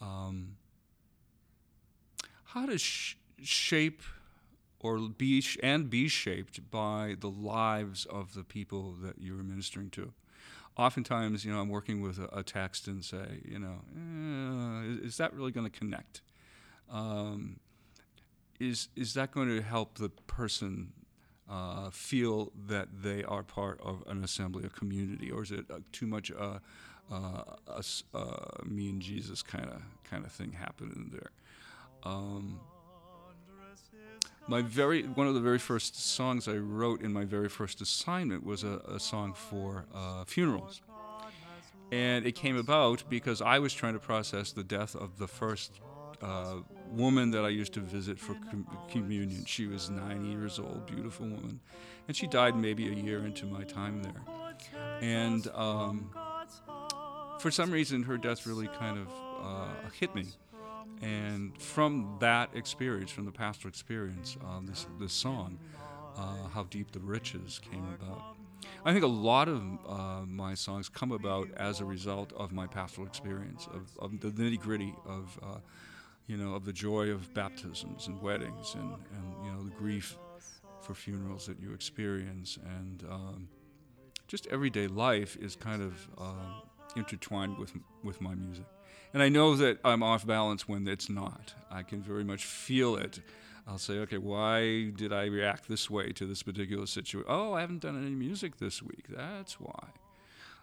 um, 0.00 0.56
how 2.44 2.66
to 2.66 2.78
sh- 2.78 3.16
shape 3.42 4.02
or 4.80 4.98
be 4.98 5.40
sh- 5.40 5.58
and 5.62 5.90
be 5.90 6.08
shaped 6.08 6.70
by 6.70 7.14
the 7.20 7.30
lives 7.30 8.06
of 8.06 8.34
the 8.34 8.42
people 8.42 8.96
that 9.02 9.16
you're 9.20 9.42
ministering 9.42 9.90
to. 9.90 10.12
Oftentimes, 10.80 11.44
you 11.44 11.52
know, 11.52 11.60
I'm 11.60 11.68
working 11.68 12.00
with 12.00 12.18
a, 12.18 12.38
a 12.38 12.42
text 12.42 12.88
and 12.88 13.04
say, 13.04 13.42
you 13.44 13.58
know, 13.58 13.82
eh, 13.94 14.90
is, 14.90 14.98
is, 15.10 15.16
that 15.18 15.34
really 15.34 15.52
going 15.52 15.70
to 15.70 15.78
connect? 15.78 16.22
Um, 16.90 17.60
is 18.58 18.88
is 18.96 19.12
that 19.12 19.30
going 19.30 19.48
to 19.48 19.60
help 19.60 19.98
the 19.98 20.08
person 20.08 20.94
uh, 21.50 21.90
feel 21.90 22.50
that 22.66 22.88
they 23.02 23.22
are 23.24 23.42
part 23.42 23.78
of 23.82 24.02
an 24.06 24.24
assembly, 24.24 24.64
a 24.64 24.70
community, 24.70 25.30
or 25.30 25.42
is 25.42 25.50
it 25.50 25.66
uh, 25.70 25.80
too 25.92 26.06
much 26.06 26.32
uh, 26.32 26.60
uh 27.12 27.42
a, 27.66 27.84
uh, 28.14 28.64
me 28.64 28.88
and 28.88 29.02
Jesus 29.02 29.42
kind 29.42 29.68
of 29.68 29.82
kind 30.04 30.24
of 30.24 30.32
thing 30.32 30.52
happening 30.52 31.10
there? 31.12 31.30
Um, 32.04 32.58
my 34.48 34.62
very 34.62 35.02
one 35.02 35.26
of 35.26 35.34
the 35.34 35.40
very 35.40 35.58
first 35.58 36.00
songs 36.00 36.48
I 36.48 36.56
wrote 36.56 37.02
in 37.02 37.12
my 37.12 37.24
very 37.24 37.48
first 37.48 37.80
assignment 37.80 38.44
was 38.44 38.64
a, 38.64 38.80
a 38.88 38.98
song 39.00 39.32
for 39.34 39.84
uh, 39.94 40.24
funerals, 40.24 40.82
and 41.92 42.26
it 42.26 42.32
came 42.32 42.56
about 42.56 43.04
because 43.08 43.40
I 43.42 43.58
was 43.58 43.72
trying 43.72 43.94
to 43.94 44.00
process 44.00 44.52
the 44.52 44.64
death 44.64 44.94
of 44.96 45.18
the 45.18 45.28
first 45.28 45.80
uh, 46.22 46.56
woman 46.90 47.30
that 47.30 47.44
I 47.44 47.48
used 47.48 47.72
to 47.74 47.80
visit 47.80 48.18
for 48.18 48.34
com- 48.34 48.66
communion. 48.90 49.44
She 49.46 49.66
was 49.66 49.90
nine 49.90 50.24
years 50.24 50.58
old, 50.58 50.86
beautiful 50.86 51.26
woman, 51.26 51.60
and 52.08 52.16
she 52.16 52.26
died 52.26 52.56
maybe 52.56 52.88
a 52.88 52.94
year 52.94 53.24
into 53.24 53.46
my 53.46 53.64
time 53.64 54.02
there, 54.02 54.22
and. 55.00 55.46
Um, 55.54 56.10
for 57.40 57.50
some 57.50 57.70
reason, 57.70 58.02
her 58.02 58.18
death 58.18 58.46
really 58.46 58.68
kind 58.68 58.98
of 58.98 59.08
uh, 59.42 59.88
hit 59.98 60.14
me 60.14 60.26
and 61.02 61.60
from 61.60 62.16
that 62.20 62.50
experience, 62.54 63.10
from 63.10 63.24
the 63.24 63.32
pastoral 63.32 63.70
experience, 63.70 64.36
uh, 64.44 64.60
this 64.62 64.86
this 64.98 65.12
song, 65.12 65.58
uh, 66.16 66.48
"How 66.48 66.64
Deep 66.64 66.92
the 66.92 67.00
Riches," 67.00 67.58
came 67.58 67.86
about. 67.94 68.22
I 68.84 68.92
think 68.92 69.04
a 69.04 69.08
lot 69.08 69.48
of 69.48 69.62
uh, 69.88 70.22
my 70.26 70.54
songs 70.54 70.88
come 70.88 71.12
about 71.12 71.48
as 71.56 71.80
a 71.80 71.84
result 71.84 72.32
of 72.34 72.52
my 72.52 72.66
pastoral 72.66 73.06
experience, 73.06 73.66
of, 73.72 73.90
of 73.98 74.20
the 74.20 74.30
nitty 74.30 74.58
gritty 74.58 74.94
of, 75.06 75.38
uh, 75.42 75.58
you 76.26 76.36
know, 76.36 76.54
of 76.54 76.64
the 76.64 76.72
joy 76.72 77.10
of 77.10 77.32
baptisms 77.34 78.06
and 78.06 78.20
weddings, 78.22 78.74
and, 78.74 78.90
and 79.16 79.44
you 79.44 79.50
know 79.52 79.64
the 79.64 79.70
grief 79.70 80.16
for 80.80 80.94
funerals 80.94 81.46
that 81.46 81.58
you 81.60 81.72
experience, 81.72 82.58
and 82.64 83.04
um, 83.10 83.48
just 84.28 84.46
everyday 84.48 84.86
life 84.86 85.36
is 85.40 85.56
kind 85.56 85.82
of 85.82 86.08
uh, 86.18 86.60
intertwined 86.96 87.58
with 87.58 87.72
with 88.02 88.20
my 88.20 88.34
music. 88.34 88.66
And 89.12 89.22
I 89.22 89.28
know 89.28 89.56
that 89.56 89.78
I'm 89.84 90.02
off 90.02 90.26
balance 90.26 90.68
when 90.68 90.86
it's 90.86 91.10
not. 91.10 91.54
I 91.70 91.82
can 91.82 92.00
very 92.00 92.24
much 92.24 92.44
feel 92.44 92.96
it. 92.96 93.20
I'll 93.66 93.78
say, 93.78 93.94
okay, 94.00 94.18
why 94.18 94.90
did 94.90 95.12
I 95.12 95.26
react 95.26 95.68
this 95.68 95.90
way 95.90 96.12
to 96.12 96.26
this 96.26 96.42
particular 96.42 96.86
situation? 96.86 97.26
Oh, 97.28 97.52
I 97.52 97.60
haven't 97.60 97.82
done 97.82 98.00
any 98.00 98.14
music 98.14 98.58
this 98.58 98.82
week. 98.82 99.06
That's 99.08 99.60
why. 99.60 99.88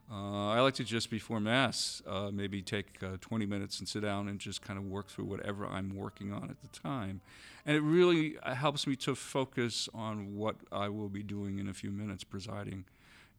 Uh, 0.10 0.50
I 0.50 0.62
like 0.62 0.76
to 0.76 0.86
just 0.86 1.10
before 1.10 1.42
Mass, 1.42 2.02
uh, 2.08 2.32
maybe 2.32 2.62
take 2.62 3.04
uh, 3.04 3.18
20 3.20 3.46
minutes 3.46 3.80
and 3.80 3.88
sit 3.88 4.04
down 4.04 4.30
and 4.30 4.40
just 4.40 4.62
kind 4.62 4.80
of 4.80 4.86
work 4.86 5.10
through 5.10 5.26
whatever 5.26 5.66
I'm 5.66 5.96
working 5.96 6.32
on 6.32 6.50
at 6.50 6.62
the 6.62 6.80
time. 6.80 7.20
And 7.66 7.76
it 7.76 7.82
really 7.82 8.38
uh, 8.44 8.56
helps 8.56 8.88
me 8.88 8.96
to 8.98 9.16
focus 9.16 9.90
on 9.94 10.36
what 10.36 10.56
I 10.72 10.88
will 10.88 11.10
be 11.10 11.24
doing 11.24 11.60
in 11.60 11.68
a 11.68 11.74
few 11.74 11.92
minutes, 11.92 12.24
presiding, 12.24 12.86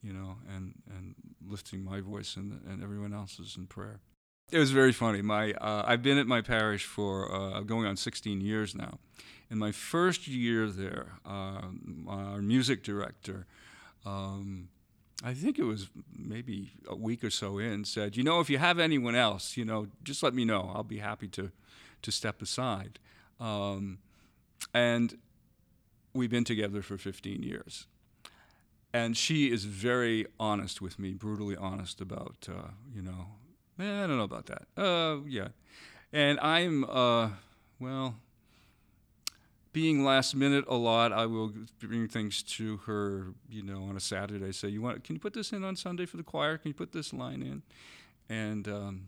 you 0.03 0.13
know, 0.13 0.37
and, 0.55 0.75
and 0.95 1.15
lifting 1.49 1.83
my 1.83 2.03
voice 2.03 2.37
and, 2.37 2.61
and 2.69 2.83
everyone 2.83 3.15
else's 3.15 3.57
in 3.57 3.67
prayer. 3.67 4.01
It 4.51 4.59
was 4.59 4.71
very 4.71 4.93
funny. 4.93 5.21
My 5.21 5.53
uh, 5.53 5.85
I've 5.87 6.03
been 6.03 6.17
at 6.17 6.27
my 6.27 6.41
parish 6.41 6.85
for 6.85 7.31
uh, 7.35 7.61
going 7.61 7.87
on 7.87 7.97
16 7.97 8.41
years 8.41 8.75
now. 8.75 8.99
In 9.51 9.59
my 9.59 9.73
first 9.73 10.27
year 10.27 10.69
there, 10.69 11.15
uh, 11.27 11.63
our 12.07 12.41
music 12.41 12.83
director, 12.83 13.47
um, 14.07 14.69
I 15.23 15.35
think 15.35 15.59
it 15.59 15.65
was 15.65 15.89
maybe 16.17 16.73
a 16.87 16.97
week 16.97 17.25
or 17.25 17.31
so 17.31 17.59
in, 17.59 17.85
said, 17.85 18.17
"You 18.17 18.23
know, 18.23 18.41
if 18.41 18.49
you 18.49 18.57
have 18.59 18.79
anyone 18.79 19.15
else, 19.15 19.57
you 19.57 19.67
know, 19.67 19.89
just 20.03 20.23
let 20.23 20.33
me 20.33 20.45
know. 20.47 20.71
I'll 20.75 20.83
be 20.83 20.99
happy 20.99 21.29
to 21.29 21.51
to 22.03 22.11
step 22.11 22.41
aside." 22.41 22.99
Um, 23.39 23.99
and 24.73 25.19
we've 26.15 26.31
been 26.31 26.45
together 26.45 26.83
for 26.83 26.97
15 26.97 27.43
years. 27.43 27.87
And 28.93 29.17
she 29.17 29.51
is 29.53 29.65
very 29.65 30.27
honest 30.41 30.81
with 30.81 30.99
me, 30.99 31.13
brutally 31.13 31.57
honest 31.57 32.01
about, 32.01 32.49
uh, 32.49 32.71
you 32.95 33.03
know, 33.03 33.27
Eh, 33.79 34.05
I 34.05 34.07
don't 34.07 34.17
know 34.17 34.25
about 34.25 34.47
that. 34.47 34.63
Uh, 34.77 35.19
yeah. 35.27 35.49
And 36.13 36.41
I'm, 36.41 36.85
uh, 36.85 37.31
well, 37.79 38.15
being 39.73 40.05
last 40.05 40.35
minute 40.35 40.65
a 40.67 40.75
lot, 40.75 41.13
I 41.13 41.27
will 41.27 41.53
bring 41.79 42.09
things 42.09 42.43
to 42.43 42.79
her, 42.79 43.35
you 43.49 43.63
know, 43.63 43.85
on 43.85 43.97
a 43.97 44.01
Saturday. 44.01 44.51
Say, 44.53 44.69
you 44.69 44.83
want? 44.83 45.05
Can 45.05 45.15
you 45.15 45.21
put 45.21 45.35
this 45.35 45.53
in 45.53 45.63
on 45.63 45.77
Sunday 45.77 46.07
for 46.07 46.17
the 46.17 46.23
choir? 46.23 46.59
Can 46.59 46.69
you 46.69 46.75
put 46.75 46.93
this 46.93 47.13
line 47.13 47.43
in? 47.43 47.63
And 48.29 48.67
um, 48.67 49.07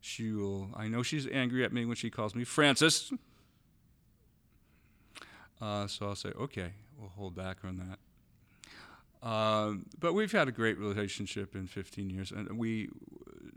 she 0.00 0.32
will. 0.32 0.68
I 0.76 0.88
know 0.88 1.02
she's 1.02 1.26
angry 1.26 1.64
at 1.64 1.72
me 1.72 1.86
when 1.86 1.96
she 1.96 2.10
calls 2.10 2.34
me 2.34 2.44
Francis. 2.44 3.12
Uh, 5.60 5.86
so 5.86 6.06
I'll 6.06 6.14
say, 6.14 6.30
okay, 6.38 6.72
we'll 6.98 7.10
hold 7.10 7.34
back 7.34 7.58
on 7.64 7.76
that. 9.22 9.28
Um, 9.28 9.86
but 9.98 10.12
we've 10.12 10.30
had 10.30 10.46
a 10.46 10.52
great 10.52 10.78
relationship 10.78 11.56
in 11.56 11.66
15 11.66 12.10
years, 12.10 12.30
and 12.30 12.56
we 12.56 12.90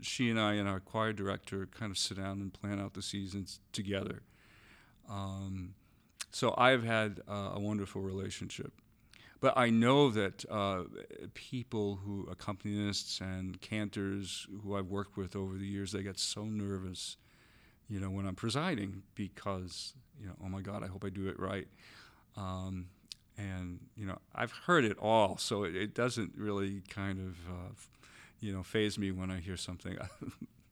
she 0.02 0.30
and 0.30 0.38
I 0.40 0.54
and 0.54 0.68
our 0.68 0.80
choir 0.80 1.12
director 1.12 1.66
kind 1.66 1.90
of 1.90 1.98
sit 1.98 2.18
down 2.18 2.40
and 2.40 2.52
plan 2.52 2.80
out 2.80 2.94
the 2.94 3.02
seasons 3.02 3.60
together. 3.72 4.22
Um, 5.08 5.74
so 6.30 6.54
I've 6.56 6.84
had 6.84 7.20
uh, 7.28 7.50
a 7.54 7.60
wonderful 7.60 8.00
relationship. 8.00 8.72
But 9.40 9.58
I 9.58 9.70
know 9.70 10.10
that 10.10 10.44
uh, 10.48 10.84
people 11.34 11.98
who, 12.04 12.28
accompanists 12.30 13.20
and 13.20 13.60
cantors 13.60 14.46
who 14.62 14.76
I've 14.76 14.86
worked 14.86 15.16
with 15.16 15.34
over 15.34 15.56
the 15.56 15.66
years, 15.66 15.90
they 15.90 16.04
get 16.04 16.18
so 16.20 16.44
nervous, 16.44 17.16
you 17.88 17.98
know, 17.98 18.08
when 18.08 18.24
I'm 18.24 18.36
presiding 18.36 19.02
because, 19.16 19.94
you 20.20 20.28
know, 20.28 20.34
oh 20.44 20.48
my 20.48 20.60
God, 20.60 20.84
I 20.84 20.86
hope 20.86 21.04
I 21.04 21.08
do 21.08 21.26
it 21.26 21.40
right. 21.40 21.66
Um, 22.36 22.86
and, 23.36 23.80
you 23.96 24.06
know, 24.06 24.18
I've 24.32 24.52
heard 24.52 24.84
it 24.84 24.96
all, 24.98 25.38
so 25.38 25.64
it, 25.64 25.74
it 25.74 25.92
doesn't 25.92 26.34
really 26.36 26.82
kind 26.88 27.18
of 27.18 27.52
uh, 27.52 27.72
you 28.42 28.52
know, 28.52 28.62
faze 28.62 28.98
me 28.98 29.12
when 29.12 29.30
I 29.30 29.38
hear 29.38 29.56
something. 29.56 29.96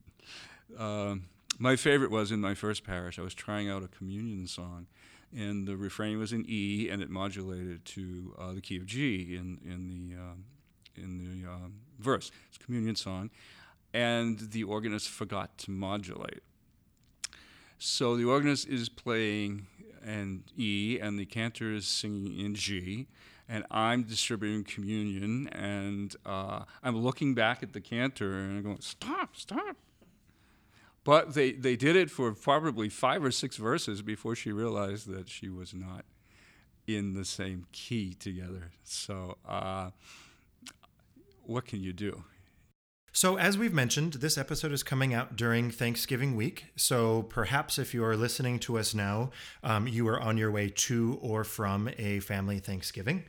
um, 0.79 1.27
my 1.59 1.77
favorite 1.77 2.11
was 2.11 2.33
in 2.33 2.41
my 2.41 2.55
first 2.55 2.85
parish. 2.85 3.19
I 3.19 3.23
was 3.23 3.33
trying 3.33 3.71
out 3.71 3.85
a 3.85 3.89
communion 3.89 4.47
song, 4.49 4.89
and 5.35 5.67
the 5.69 5.77
refrain 5.77 6.19
was 6.19 6.33
in 6.33 6.45
E, 6.49 6.89
and 6.91 7.01
it 7.01 7.09
modulated 7.09 7.85
to 7.87 8.35
uh, 8.39 8.53
the 8.53 8.61
key 8.61 8.77
of 8.77 8.87
G 8.87 9.37
in 9.37 9.61
in 9.65 9.89
the 9.89 10.21
um, 10.21 10.45
in 10.97 11.19
the 11.19 11.49
um, 11.49 11.75
verse. 12.01 12.33
It's 12.49 12.57
a 12.57 12.65
communion 12.65 12.97
song, 12.97 13.31
and 13.95 14.39
the 14.39 14.65
organist 14.65 15.09
forgot 15.09 15.57
to 15.59 15.71
modulate. 15.71 16.43
So 17.79 18.17
the 18.17 18.25
organist 18.25 18.69
is 18.69 18.89
playing 18.89 19.67
an 20.03 20.43
E, 20.57 20.99
and 21.01 21.19
the 21.19 21.25
cantor 21.25 21.73
is 21.73 21.87
singing 21.87 22.39
in 22.39 22.55
G, 22.55 23.07
and 23.51 23.65
I'm 23.69 24.05
distributing 24.05 24.63
communion, 24.63 25.49
and 25.49 26.15
uh, 26.25 26.63
I'm 26.85 26.97
looking 26.97 27.35
back 27.35 27.65
at 27.65 27.73
the 27.73 27.81
cantor 27.81 28.39
and 28.39 28.59
I'm 28.59 28.63
going, 28.63 28.81
stop, 28.81 29.37
stop. 29.37 29.77
But 31.03 31.35
they, 31.35 31.53
they 31.53 31.75
did 31.75 31.97
it 31.97 32.11
for 32.11 32.33
probably 32.33 32.89
five 32.89 33.25
or 33.25 33.33
six 33.33 33.57
verses 33.57 34.03
before 34.03 34.37
she 34.37 34.53
realized 34.53 35.09
that 35.09 35.29
she 35.29 35.49
was 35.49 35.75
not 35.75 36.05
in 36.87 37.15
the 37.15 37.25
same 37.25 37.67
key 37.73 38.15
together. 38.15 38.71
So, 38.85 39.37
uh, 39.49 39.91
what 41.43 41.65
can 41.65 41.83
you 41.83 41.93
do? 41.93 42.23
So, 43.13 43.37
as 43.37 43.59
we've 43.59 43.75
mentioned, 43.75 44.15
this 44.15 44.39
episode 44.39 44.71
is 44.71 44.85
coming 44.85 45.13
out 45.13 45.35
during 45.35 45.73
Thanksgiving 45.73 46.37
week. 46.37 46.67
So, 46.77 47.23
perhaps 47.25 47.77
if 47.77 47.93
you 47.93 48.05
are 48.05 48.17
listening 48.17 48.61
to 48.61 48.79
us 48.79 48.95
now, 48.95 49.31
um, 49.65 49.89
you 49.89 50.07
are 50.07 50.21
on 50.21 50.39
your 50.39 50.53
way 50.53 50.69
to 50.69 51.19
or 51.21 51.43
from 51.43 51.91
a 51.99 52.21
family 52.21 52.61
Thanksgiving. 52.61 53.25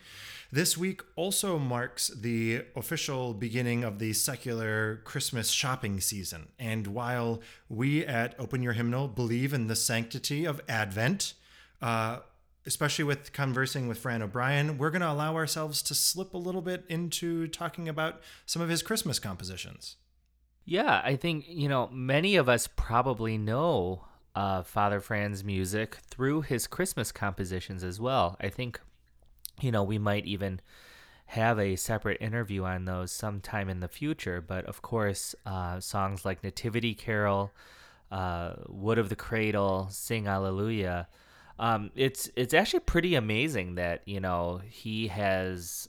This 0.52 0.78
week 0.78 1.02
also 1.16 1.58
marks 1.58 2.10
the 2.10 2.64
official 2.76 3.34
beginning 3.34 3.84
of 3.84 3.98
the 3.98 4.14
secular 4.14 5.02
Christmas 5.04 5.50
shopping 5.50 6.00
season. 6.00 6.50
And 6.60 6.86
while 6.86 7.42
we 7.68 8.06
at 8.06 8.40
Open 8.40 8.62
Your 8.62 8.74
Hymnal 8.74 9.08
believe 9.08 9.52
in 9.52 9.66
the 9.66 9.76
sanctity 9.76 10.46
of 10.46 10.62
Advent, 10.70 11.34
uh, 11.82 12.20
especially 12.66 13.04
with 13.04 13.34
conversing 13.34 13.88
with 13.88 13.98
Fran 13.98 14.22
O'Brien, 14.22 14.78
we're 14.78 14.92
going 14.92 15.02
to 15.02 15.12
allow 15.12 15.36
ourselves 15.36 15.82
to 15.84 15.96
slip 15.96 16.34
a 16.34 16.38
little 16.38 16.62
bit 16.62 16.86
into 16.90 17.48
talking 17.48 17.90
about 17.90 18.22
some 18.46 18.62
of 18.62 18.70
his 18.70 18.84
Christmas 18.84 19.20
compositions. 19.20 19.98
Yeah, 20.64 21.02
I 21.04 21.16
think, 21.16 21.46
you 21.48 21.68
know, 21.68 21.90
many 21.92 22.36
of 22.36 22.48
us 22.48 22.68
probably 22.68 23.38
know 23.38 24.06
uh, 24.36 24.62
Father 24.62 25.00
Fran's 25.00 25.44
music 25.44 25.96
through 25.96 26.42
his 26.42 26.68
Christmas 26.68 27.12
compositions 27.12 27.84
as 27.84 28.00
well. 28.00 28.38
I 28.40 28.50
think, 28.50 28.80
you 29.60 29.72
know, 29.72 29.84
we 29.84 29.98
might 29.98 30.26
even 30.26 30.62
have 31.26 31.58
a 31.60 31.76
separate 31.76 32.22
interview 32.22 32.64
on 32.64 32.86
those 32.86 33.12
sometime 33.12 33.70
in 33.70 33.80
the 33.80 33.88
future. 33.88 34.40
But 34.40 34.66
of 34.66 34.82
course, 34.82 35.34
uh, 35.46 35.80
songs 35.80 36.26
like 36.26 36.44
Nativity 36.44 36.94
Carol, 36.94 37.52
uh, 38.12 38.54
Wood 38.68 38.98
of 39.00 39.10
the 39.10 39.16
Cradle, 39.16 39.88
Sing 39.90 40.28
Alleluia. 40.28 41.08
Um, 41.62 41.92
it's 41.96 42.30
it's 42.36 42.54
actually 42.54 42.82
pretty 42.82 43.16
amazing 43.16 43.76
that 43.76 44.02
you 44.06 44.20
know 44.20 44.62
he 44.68 45.08
has 45.08 45.88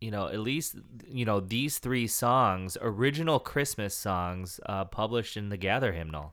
you 0.00 0.10
know, 0.10 0.28
at 0.28 0.40
least 0.40 0.76
you 1.06 1.24
know 1.24 1.40
these 1.40 1.78
three 1.78 2.06
songs, 2.06 2.76
original 2.80 3.38
Christmas 3.38 3.94
songs, 3.94 4.58
uh, 4.66 4.84
published 4.84 5.36
in 5.36 5.50
the 5.50 5.56
Gather 5.56 5.92
Hymnal. 5.92 6.32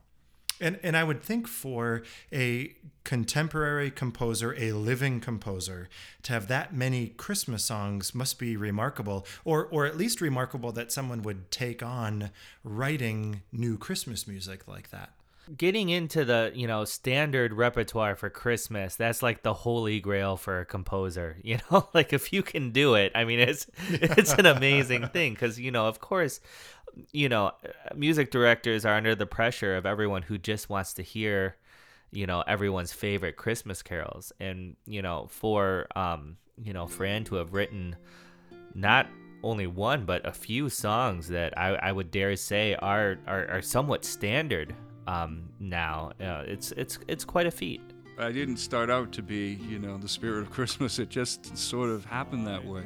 And 0.60 0.80
and 0.82 0.96
I 0.96 1.04
would 1.04 1.22
think 1.22 1.46
for 1.46 2.02
a 2.32 2.74
contemporary 3.04 3.90
composer, 3.90 4.54
a 4.58 4.72
living 4.72 5.20
composer, 5.20 5.88
to 6.22 6.32
have 6.32 6.48
that 6.48 6.74
many 6.74 7.08
Christmas 7.08 7.62
songs 7.62 8.14
must 8.14 8.38
be 8.38 8.56
remarkable, 8.56 9.26
or 9.44 9.66
or 9.66 9.84
at 9.84 9.98
least 9.98 10.20
remarkable 10.20 10.72
that 10.72 10.90
someone 10.90 11.22
would 11.22 11.50
take 11.50 11.82
on 11.82 12.30
writing 12.64 13.42
new 13.52 13.76
Christmas 13.76 14.26
music 14.26 14.66
like 14.66 14.90
that 14.90 15.12
getting 15.56 15.88
into 15.88 16.24
the 16.24 16.52
you 16.54 16.66
know 16.66 16.84
standard 16.84 17.52
repertoire 17.52 18.14
for 18.14 18.28
christmas 18.28 18.96
that's 18.96 19.22
like 19.22 19.42
the 19.42 19.54
holy 19.54 20.00
grail 20.00 20.36
for 20.36 20.60
a 20.60 20.64
composer 20.64 21.36
you 21.42 21.58
know? 21.70 21.88
Like 21.94 22.12
if 22.12 22.32
you 22.32 22.42
can 22.42 22.70
do 22.70 22.94
it 22.94 23.12
i 23.14 23.24
mean 23.24 23.40
it's 23.40 23.66
it's 23.88 24.34
an 24.34 24.46
amazing 24.46 25.08
thing 25.08 25.32
because 25.32 25.58
you 25.58 25.70
know 25.70 25.86
of 25.86 26.00
course 26.00 26.40
you 27.12 27.28
know 27.28 27.52
music 27.94 28.30
directors 28.30 28.84
are 28.84 28.94
under 28.94 29.14
the 29.14 29.26
pressure 29.26 29.76
of 29.76 29.86
everyone 29.86 30.22
who 30.22 30.38
just 30.38 30.68
wants 30.68 30.94
to 30.94 31.02
hear 31.02 31.56
you 32.10 32.26
know 32.26 32.42
everyone's 32.46 32.92
favorite 32.92 33.36
christmas 33.36 33.82
carols. 33.82 34.32
And 34.40 34.76
you 34.86 35.02
know 35.02 35.26
for 35.30 35.86
um 35.96 36.36
you 36.62 36.72
know 36.72 36.86
fran 36.86 37.24
to 37.24 37.36
have 37.36 37.52
written 37.52 37.96
not 38.74 39.06
only 39.42 39.66
one 39.66 40.04
but 40.04 40.26
a 40.26 40.32
few 40.32 40.68
songs 40.68 41.28
that 41.28 41.56
i, 41.56 41.74
I 41.74 41.92
would 41.92 42.10
dare 42.10 42.34
say 42.36 42.74
are, 42.74 43.18
are 43.26 43.48
are 43.48 43.62
somewhat 43.62 44.04
standard 44.04 44.74
um, 45.08 45.48
now. 45.58 46.12
Uh, 46.20 46.44
it's 46.46 46.72
it's 46.72 46.98
it's 47.08 47.24
quite 47.24 47.46
a 47.46 47.50
feat. 47.50 47.80
I 48.18 48.32
didn't 48.32 48.58
start 48.58 48.90
out 48.90 49.12
to 49.12 49.22
be, 49.22 49.54
you 49.68 49.78
know, 49.78 49.96
the 49.96 50.08
spirit 50.08 50.42
of 50.42 50.50
Christmas. 50.56 50.98
It 50.98 51.08
just 51.08 51.56
sort 51.56 51.90
of 51.90 52.04
happened 52.04 52.46
that 52.46 52.64
way. 52.64 52.84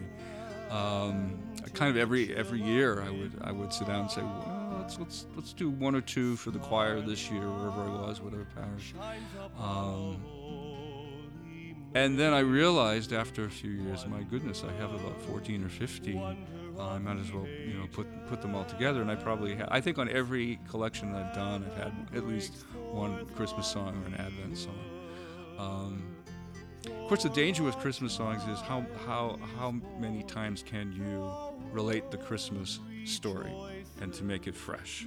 Um, 0.70 1.38
kind 1.74 1.90
of 1.90 1.96
every 1.96 2.34
every 2.34 2.62
year, 2.62 3.02
I 3.02 3.10
would 3.10 3.32
I 3.42 3.52
would 3.52 3.72
sit 3.72 3.88
down 3.88 4.02
and 4.02 4.10
say, 4.10 4.22
well, 4.22 4.78
let's 4.80 4.98
let's 4.98 5.26
let's 5.34 5.52
do 5.52 5.68
one 5.68 5.94
or 5.94 6.00
two 6.00 6.36
for 6.36 6.50
the 6.50 6.60
choir 6.60 7.00
this 7.00 7.30
year, 7.30 7.48
wherever 7.50 7.82
I 7.82 8.06
was, 8.06 8.20
whatever 8.20 8.46
parish. 8.54 8.94
Um, 9.58 10.22
and 11.94 12.18
then 12.18 12.32
I 12.32 12.38
realized 12.38 13.12
after 13.12 13.44
a 13.44 13.50
few 13.50 13.70
years, 13.70 14.06
my 14.06 14.22
goodness, 14.22 14.64
I 14.66 14.72
have 14.80 14.94
about 14.94 15.20
14 15.22 15.62
or 15.62 15.68
15 15.68 16.46
uh, 16.78 16.88
I 16.88 16.98
might 16.98 17.18
as 17.18 17.32
well, 17.32 17.46
you 17.46 17.74
know, 17.74 17.86
put 17.92 18.06
put 18.28 18.42
them 18.42 18.54
all 18.54 18.64
together. 18.64 19.02
And 19.02 19.10
I 19.10 19.14
probably, 19.14 19.56
ha- 19.56 19.68
I 19.70 19.80
think 19.80 19.98
on 19.98 20.08
every 20.08 20.58
collection 20.68 21.12
that 21.12 21.26
I've 21.26 21.34
done, 21.34 21.64
I've 21.66 21.76
had 21.76 21.92
at 22.14 22.26
least 22.26 22.64
one 22.90 23.26
Christmas 23.36 23.66
song 23.66 24.02
or 24.02 24.06
an 24.06 24.14
Advent 24.14 24.58
song. 24.58 24.78
Um, 25.58 26.16
of 26.86 27.08
course, 27.08 27.22
the 27.22 27.28
danger 27.30 27.62
with 27.62 27.76
Christmas 27.76 28.12
songs 28.12 28.42
is 28.48 28.60
how 28.60 28.86
how 29.06 29.38
how 29.58 29.72
many 29.98 30.22
times 30.22 30.62
can 30.62 30.92
you 30.92 31.30
relate 31.72 32.10
the 32.10 32.18
Christmas 32.18 32.80
story 33.04 33.52
and 34.00 34.12
to 34.14 34.24
make 34.24 34.46
it 34.46 34.54
fresh. 34.54 35.06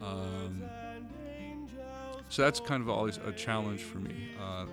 Um, 0.00 0.62
so 2.28 2.42
that's 2.42 2.60
kind 2.60 2.82
of 2.82 2.88
always 2.88 3.18
a 3.26 3.32
challenge 3.32 3.82
for 3.82 3.98
me. 3.98 4.30
Uh, 4.40 4.66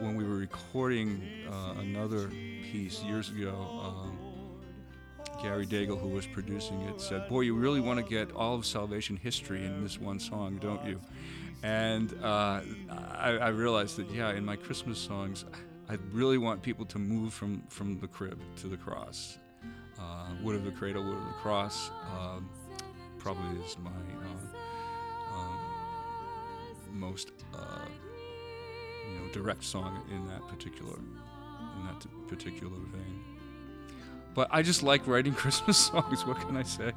when 0.00 0.16
we 0.16 0.24
were 0.24 0.36
recording 0.36 1.22
uh, 1.48 1.74
another 1.80 2.28
piece 2.28 3.02
years 3.04 3.30
ago. 3.30 3.54
Um, 3.82 4.18
Gary 5.42 5.66
Daigle, 5.66 6.00
who 6.00 6.08
was 6.08 6.26
producing 6.26 6.80
it, 6.82 7.00
said, 7.00 7.28
Boy, 7.28 7.40
you 7.40 7.54
really 7.54 7.80
want 7.80 7.98
to 7.98 8.04
get 8.04 8.32
all 8.32 8.54
of 8.54 8.66
salvation 8.66 9.16
history 9.16 9.64
in 9.64 9.82
this 9.82 10.00
one 10.00 10.18
song, 10.18 10.58
don't 10.60 10.84
you? 10.86 11.00
And 11.62 12.12
uh, 12.22 12.60
I, 12.90 13.38
I, 13.40 13.48
realized 13.48 13.96
that, 13.96 14.10
yeah, 14.10 14.32
in 14.32 14.44
my 14.44 14.56
Christmas 14.56 14.98
songs, 14.98 15.46
I 15.88 15.96
really 16.12 16.36
want 16.36 16.62
people 16.62 16.84
to 16.86 16.98
move 16.98 17.32
from, 17.32 17.62
from 17.68 17.98
the 18.00 18.06
crib 18.06 18.38
to 18.56 18.68
the 18.68 18.76
cross. 18.76 19.38
Uh, 19.98 20.26
Wood 20.42 20.56
of 20.56 20.64
the 20.64 20.70
Cradle, 20.70 21.04
Wood 21.04 21.16
of 21.16 21.24
the 21.24 21.32
Cross 21.40 21.90
um, 22.18 22.48
probably 23.18 23.64
is 23.64 23.78
my 23.78 23.90
uh, 23.90 25.38
um, 25.38 25.58
most 26.92 27.32
uh, 27.54 27.86
you 29.08 29.18
know 29.18 29.32
direct 29.32 29.64
song 29.64 30.02
in 30.10 30.26
that 30.28 30.46
particular 30.48 30.98
in 30.98 31.86
that 31.86 32.28
particular 32.28 32.76
vein. 32.92 33.33
But 34.34 34.48
I 34.50 34.62
just 34.62 34.82
like 34.82 35.06
writing 35.06 35.32
Christmas 35.42 35.78
songs. 35.78 36.26
What 36.26 36.40
can 36.40 36.56
I 36.56 36.62
say? 36.62 36.92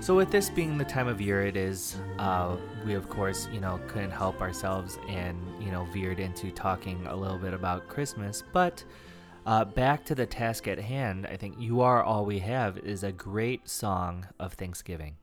So, 0.00 0.16
with 0.16 0.30
this 0.32 0.48
being 0.48 0.78
the 0.78 0.84
time 0.84 1.06
of 1.06 1.20
year 1.20 1.44
it 1.44 1.56
is, 1.56 1.96
uh, 2.18 2.56
we 2.84 2.94
of 2.94 3.08
course, 3.08 3.48
you 3.52 3.60
know, 3.60 3.78
couldn't 3.86 4.10
help 4.10 4.40
ourselves 4.40 4.98
and, 5.08 5.38
you 5.62 5.70
know, 5.70 5.84
veered 5.92 6.18
into 6.18 6.50
talking 6.50 7.06
a 7.06 7.14
little 7.14 7.38
bit 7.38 7.52
about 7.52 7.86
Christmas. 7.86 8.42
But 8.52 8.82
uh, 9.46 9.64
back 9.64 10.04
to 10.06 10.14
the 10.14 10.26
task 10.26 10.68
at 10.68 10.78
hand, 10.78 11.26
I 11.26 11.36
think 11.36 11.56
You 11.58 11.80
Are 11.80 12.02
All 12.02 12.24
We 12.24 12.40
Have 12.40 12.78
is 12.78 13.02
a 13.02 13.12
great 13.12 13.68
song 13.68 14.28
of 14.38 14.54
Thanksgiving. 14.54 15.16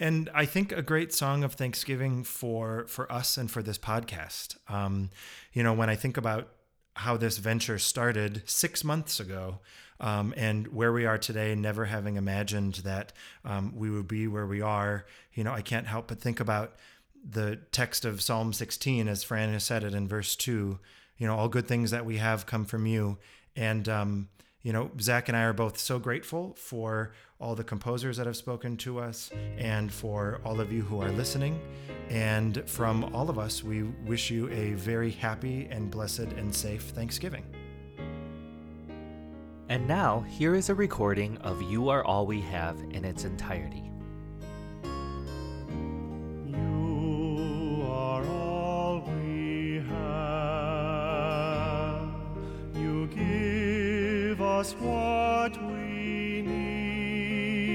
And 0.00 0.30
I 0.32 0.46
think 0.46 0.72
a 0.72 0.82
great 0.82 1.12
song 1.12 1.42
of 1.42 1.54
Thanksgiving 1.54 2.22
for 2.22 2.86
for 2.86 3.10
us 3.10 3.36
and 3.36 3.50
for 3.50 3.62
this 3.62 3.78
podcast. 3.78 4.56
Um, 4.68 5.10
you 5.52 5.62
know, 5.62 5.72
when 5.72 5.90
I 5.90 5.96
think 5.96 6.16
about 6.16 6.48
how 6.94 7.16
this 7.16 7.38
venture 7.38 7.78
started 7.78 8.42
six 8.46 8.84
months 8.84 9.18
ago, 9.18 9.58
um, 10.00 10.32
and 10.36 10.68
where 10.68 10.92
we 10.92 11.04
are 11.06 11.18
today, 11.18 11.54
never 11.54 11.86
having 11.86 12.16
imagined 12.16 12.74
that 12.84 13.12
um, 13.44 13.72
we 13.76 13.90
would 13.90 14.08
be 14.08 14.28
where 14.28 14.46
we 14.46 14.60
are, 14.60 15.04
you 15.34 15.42
know, 15.42 15.52
I 15.52 15.62
can't 15.62 15.86
help 15.86 16.08
but 16.08 16.20
think 16.20 16.38
about 16.38 16.76
the 17.28 17.58
text 17.72 18.04
of 18.04 18.22
Psalm 18.22 18.52
16, 18.52 19.08
as 19.08 19.24
Fran 19.24 19.52
has 19.52 19.64
said 19.64 19.82
it 19.82 19.94
in 19.94 20.06
verse 20.06 20.36
2 20.36 20.78
you 21.18 21.26
know, 21.26 21.36
all 21.36 21.48
good 21.48 21.66
things 21.66 21.90
that 21.90 22.04
we 22.04 22.16
have 22.16 22.46
come 22.46 22.64
from 22.64 22.86
you. 22.86 23.18
And, 23.56 23.88
um, 23.88 24.28
you 24.62 24.72
know, 24.72 24.90
Zach 25.00 25.28
and 25.28 25.36
I 25.36 25.42
are 25.42 25.52
both 25.52 25.78
so 25.78 25.98
grateful 25.98 26.54
for 26.56 27.12
all 27.40 27.54
the 27.54 27.64
composers 27.64 28.16
that 28.16 28.26
have 28.26 28.36
spoken 28.36 28.76
to 28.78 28.98
us 28.98 29.30
and 29.56 29.92
for 29.92 30.40
all 30.44 30.60
of 30.60 30.72
you 30.72 30.82
who 30.82 31.00
are 31.00 31.10
listening. 31.10 31.60
And 32.08 32.68
from 32.68 33.04
all 33.14 33.30
of 33.30 33.38
us, 33.38 33.62
we 33.62 33.82
wish 33.82 34.30
you 34.30 34.48
a 34.50 34.72
very 34.74 35.10
happy 35.10 35.68
and 35.70 35.90
blessed 35.90 36.20
and 36.20 36.54
safe 36.54 36.82
Thanksgiving. 36.82 37.44
And 39.68 39.86
now, 39.86 40.20
here 40.20 40.54
is 40.54 40.70
a 40.70 40.74
recording 40.74 41.36
of 41.38 41.60
You 41.62 41.90
Are 41.90 42.02
All 42.02 42.26
We 42.26 42.40
Have 42.40 42.80
in 42.90 43.04
its 43.04 43.24
entirety. 43.24 43.87
Us 54.58 54.74
what 54.80 55.56
we 55.70 56.42
need. 56.42 57.70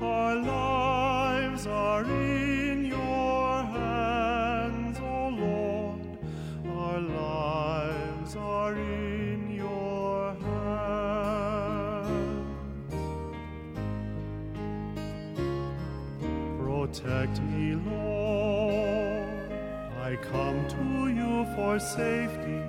Our 0.00 0.36
lives 0.36 1.66
are 1.66 2.04
in 2.04 2.84
your 2.84 3.64
hands, 3.64 4.98
O 5.00 5.04
oh 5.04 5.28
Lord. 5.44 6.00
Our 6.78 7.00
lives 7.00 8.36
are 8.36 8.74
in 8.74 9.50
your 9.50 10.34
hands. 10.34 10.94
Protect 16.62 17.36
me, 17.42 17.74
Lord. 17.90 19.50
I 20.08 20.14
come 20.30 20.58
to 20.76 20.86
you 21.18 21.32
for 21.56 21.80
safety. 21.80 22.60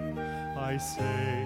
I 0.69 0.77
say, 0.77 1.36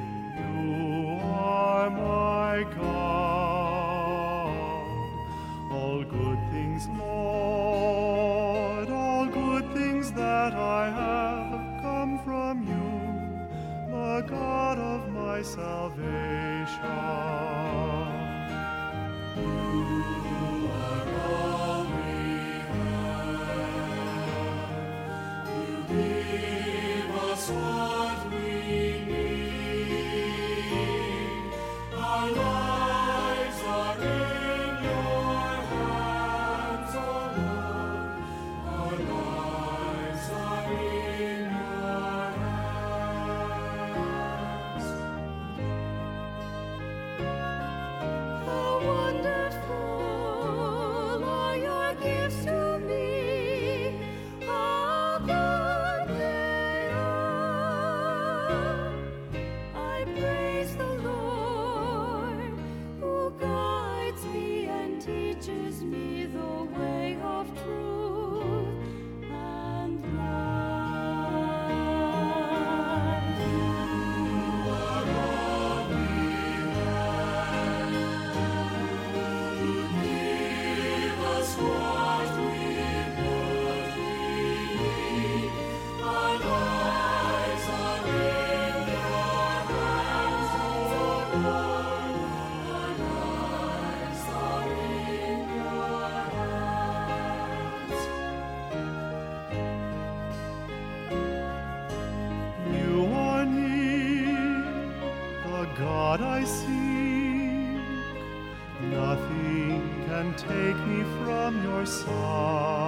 take 110.37 110.77
me 110.87 111.03
from 111.23 111.63
your 111.63 111.85
side. 111.85 112.80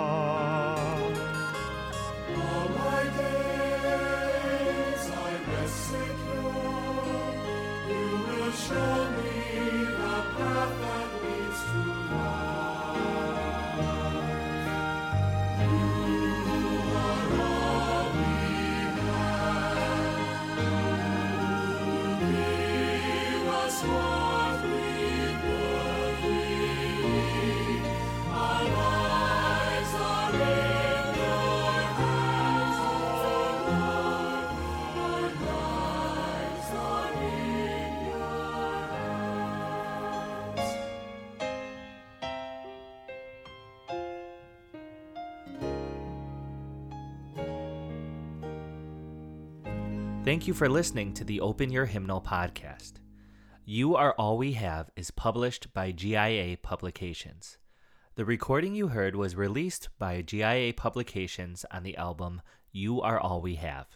Thank 50.24 50.48
you 50.48 50.54
for 50.54 50.70
listening 50.70 51.14
to 51.16 51.26
the 51.26 51.42
Open 51.42 51.70
Your 51.70 51.86
Hymnal 51.86 52.22
podcast. 52.22 52.94
You 53.66 53.98
Are 53.98 54.14
All 54.14 54.38
We 54.38 54.54
Have 54.54 54.90
is 54.96 55.12
published 55.12 55.74
by 55.74 55.92
GIA 55.92 56.56
Publications. 56.56 57.58
The 58.16 58.24
recording 58.24 58.74
you 58.74 58.88
heard 58.88 59.18
was 59.18 59.36
released 59.36 59.90
by 60.00 60.22
GIA 60.22 60.72
Publications 60.72 61.66
on 61.72 61.84
the 61.84 61.98
album 61.98 62.42
You 62.72 63.02
Are 63.02 63.20
All 63.20 63.42
We 63.42 63.56
Have. 63.56 63.88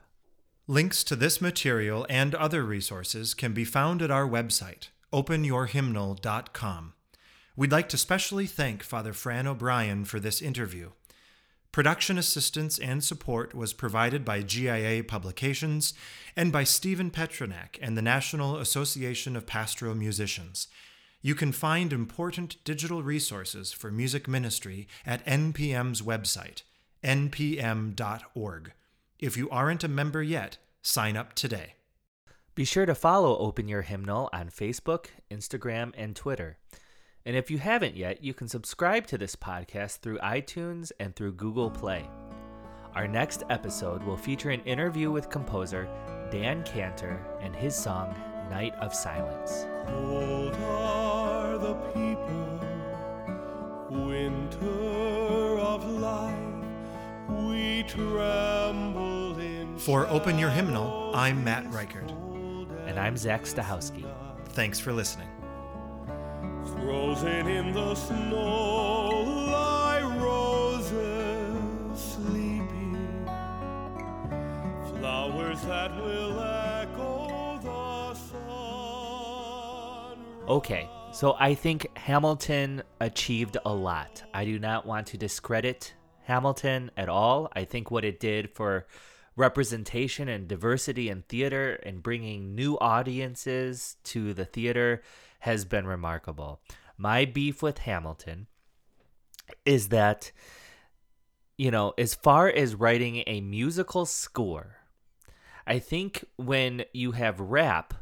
Links 0.68 1.02
to 1.06 1.16
this 1.16 1.40
material 1.40 2.06
and 2.10 2.36
other 2.36 2.62
resources 2.66 3.34
can 3.34 3.54
be 3.54 3.64
found 3.64 4.02
at 4.02 4.12
our 4.12 4.28
website, 4.28 4.90
openyourhymnal.com. 5.14 6.94
We'd 7.56 7.72
like 7.72 7.88
to 7.88 7.98
specially 7.98 8.48
thank 8.48 8.84
Father 8.84 9.14
Fran 9.14 9.48
O'Brien 9.48 10.04
for 10.04 10.20
this 10.20 10.42
interview. 10.42 10.92
Production 11.78 12.18
assistance 12.18 12.80
and 12.80 13.04
support 13.04 13.54
was 13.54 13.72
provided 13.72 14.26
by 14.26 14.42
GIA 14.42 15.04
Publications 15.04 15.94
and 16.36 16.52
by 16.52 16.64
Stephen 16.64 17.12
Petrunak 17.12 17.78
and 17.80 17.96
the 17.96 18.02
National 18.02 18.58
Association 18.58 19.36
of 19.36 19.46
Pastoral 19.46 19.94
Musicians. 19.94 20.70
You 21.22 21.36
can 21.36 21.52
find 21.52 21.94
important 21.94 22.56
digital 22.64 23.04
resources 23.04 23.72
for 23.72 23.92
music 23.92 24.28
ministry 24.28 24.88
at 25.06 25.24
NPM's 25.28 26.02
website, 26.02 26.64
npm.org. 27.04 28.72
If 29.20 29.38
you 29.38 29.48
aren't 29.52 29.84
a 29.84 29.88
member 29.88 30.24
yet, 30.24 30.58
sign 30.82 31.16
up 31.16 31.36
today. 31.36 31.76
Be 32.56 32.66
sure 32.66 32.88
to 32.88 32.96
follow 32.96 33.38
Open 33.38 33.68
Your 33.68 33.84
Hymnal 33.84 34.32
on 34.34 34.50
Facebook, 34.50 35.10
Instagram, 35.30 35.94
and 35.96 36.16
Twitter. 36.16 36.58
And 37.28 37.36
if 37.36 37.52
you 37.52 37.58
haven't 37.58 37.98
yet, 37.98 38.24
you 38.24 38.34
can 38.34 38.48
subscribe 38.48 39.06
to 39.08 39.18
this 39.18 39.36
podcast 39.36 40.00
through 40.00 40.18
iTunes 40.20 40.94
and 40.98 41.14
through 41.14 41.34
Google 41.34 41.70
Play. 41.70 42.10
Our 42.96 43.06
next 43.06 43.44
episode 43.50 44.02
will 44.02 44.16
feature 44.16 44.52
an 44.52 44.62
interview 44.62 45.12
with 45.12 45.30
composer 45.30 45.90
Dan 46.32 46.64
Kantor 46.64 47.20
and 47.42 47.54
his 47.54 47.76
song 47.76 48.16
Night 48.50 48.74
of 48.76 48.94
Silence. 48.96 49.66
Cold 49.88 50.56
are 50.56 51.58
the 51.58 51.74
people, 51.92 52.60
winter 54.06 55.60
of 55.60 55.86
life, 55.86 56.34
we 57.30 57.84
tremble 57.90 59.38
in 59.38 59.78
For 59.78 60.08
Open 60.08 60.40
Your 60.40 60.50
Hymnal, 60.50 61.12
I'm 61.14 61.44
Matt 61.44 61.70
Reichert. 61.74 62.10
And 62.86 62.98
I'm 62.98 63.18
Zach 63.18 63.44
Stachowski. 63.44 64.06
Thanks 64.54 64.80
for 64.80 64.94
listening. 64.94 65.28
Frozen 66.88 67.48
in 67.50 67.74
the 67.74 67.96
snow 67.96 69.10
lie 69.52 70.02
roses 70.22 71.60
sleeping, 71.94 73.28
flowers 74.94 75.62
that 75.64 75.94
will 75.98 76.40
echo 76.40 77.60
the 77.62 78.14
sun. 78.14 78.38
Okay, 80.48 80.90
so 81.12 81.36
I 81.38 81.56
think 81.56 81.88
Hamilton 81.98 82.84
achieved 83.02 83.58
a 83.66 83.74
lot. 83.74 84.24
I 84.34 84.46
do 84.46 84.58
not 84.58 84.86
want 84.86 85.08
to 85.08 85.18
discredit 85.18 85.94
Hamilton 86.24 86.92
at 86.96 87.10
all. 87.10 87.50
I 87.52 87.66
think 87.66 87.92
what 87.92 88.06
it 88.06 88.22
did 88.22 88.50
for 88.52 88.88
representation 89.36 90.30
and 90.30 90.48
diversity 90.48 91.10
in 91.10 91.24
theater 91.24 91.82
and 91.84 92.02
bringing 92.02 92.56
new 92.56 92.78
audiences 92.80 93.98
to 94.06 94.34
the 94.34 94.46
theater 94.46 95.04
has 95.40 95.66
been 95.66 95.88
remarkable. 95.88 96.62
My 96.98 97.26
beef 97.26 97.62
with 97.62 97.80
Hamilton 97.80 98.48
is 99.66 99.90
that, 99.90 100.32
you 101.58 101.72
know, 101.72 101.94
as 101.98 102.14
far 102.14 102.50
as 102.50 102.76
writing 102.76 103.24
a 103.28 103.42
musical 103.42 104.06
score, 104.06 104.78
I 105.66 105.80
think 105.80 106.26
when 106.38 106.86
you 106.94 107.12
have 107.12 107.40
rap, 107.40 107.94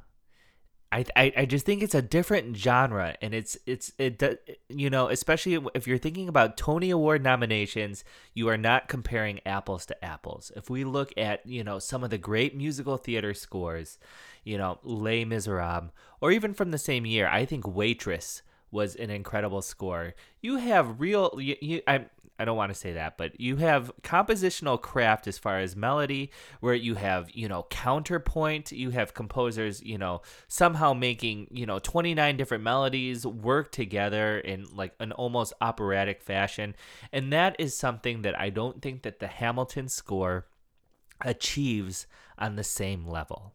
I, 0.96 1.06
I, 1.18 1.34
I 1.40 1.46
just 1.46 1.66
think 1.66 1.84
it's 1.84 1.94
a 1.94 2.02
different 2.02 2.56
genre 2.56 3.18
and 3.22 3.34
it's 3.34 3.58
it's 3.66 3.92
it 3.98 4.62
you 4.70 4.90
know 4.90 5.10
especially 5.10 5.60
if 5.74 5.88
you're 5.88 5.98
thinking 5.98 6.30
about 6.30 6.56
Tony 6.56 6.90
Award 6.90 7.22
nominations 7.22 8.06
you 8.34 8.48
are 8.48 8.58
not 8.58 8.88
comparing 8.88 9.42
apples 9.46 9.86
to 9.88 10.06
apples. 10.06 10.54
If 10.56 10.70
we 10.70 10.86
look 10.86 11.12
at 11.18 11.46
you 11.46 11.66
know 11.66 11.80
some 11.80 12.02
of 12.06 12.12
the 12.12 12.18
great 12.18 12.56
musical 12.56 12.96
theater 12.96 13.34
scores 13.34 14.00
you 14.46 14.58
know 14.58 14.80
Les 14.84 15.26
Miserables 15.26 15.92
or 16.22 16.32
even 16.32 16.54
from 16.54 16.72
the 16.72 16.78
same 16.78 17.06
year 17.06 17.28
I 17.28 17.44
think 17.44 17.66
Waitress 17.68 18.42
was 18.72 18.96
an 18.96 19.10
incredible 19.10 19.62
score. 19.62 20.14
You 20.42 20.58
have 20.58 21.02
real 21.02 21.38
you, 21.38 21.58
you 21.60 21.82
I 21.88 22.06
I 22.38 22.46
don't 22.46 22.58
want 22.58 22.74
to 22.74 22.78
say 22.78 22.94
that, 22.94 23.18
but 23.18 23.40
you 23.40 23.58
have 23.58 23.92
compositional 24.04 24.82
craft 24.82 25.28
as 25.28 25.38
far 25.38 25.60
as 25.60 25.76
melody, 25.76 26.32
where 26.60 26.74
you 26.74 26.96
have, 26.96 27.30
you 27.32 27.48
know, 27.48 27.66
counterpoint. 27.70 28.72
You 28.72 28.90
have 28.90 29.14
composers, 29.14 29.82
you 29.82 29.98
know, 29.98 30.22
somehow 30.48 30.94
making, 30.94 31.48
you 31.52 31.66
know, 31.66 31.80
29 31.80 32.36
different 32.36 32.64
melodies 32.64 33.26
work 33.26 33.72
together 33.72 34.38
in 34.38 34.66
like 34.74 34.94
an 35.00 35.14
almost 35.14 35.54
operatic 35.62 36.22
fashion. 36.22 36.76
And 37.14 37.32
that 37.32 37.56
is 37.58 37.78
something 37.78 38.22
that 38.24 38.40
I 38.40 38.50
don't 38.50 38.82
think 38.82 39.04
that 39.04 39.20
the 39.20 39.28
Hamilton 39.28 39.88
score 39.88 40.48
achieves 41.22 42.06
on 42.38 42.58
the 42.58 42.64
same 42.64 43.08
level. 43.08 43.54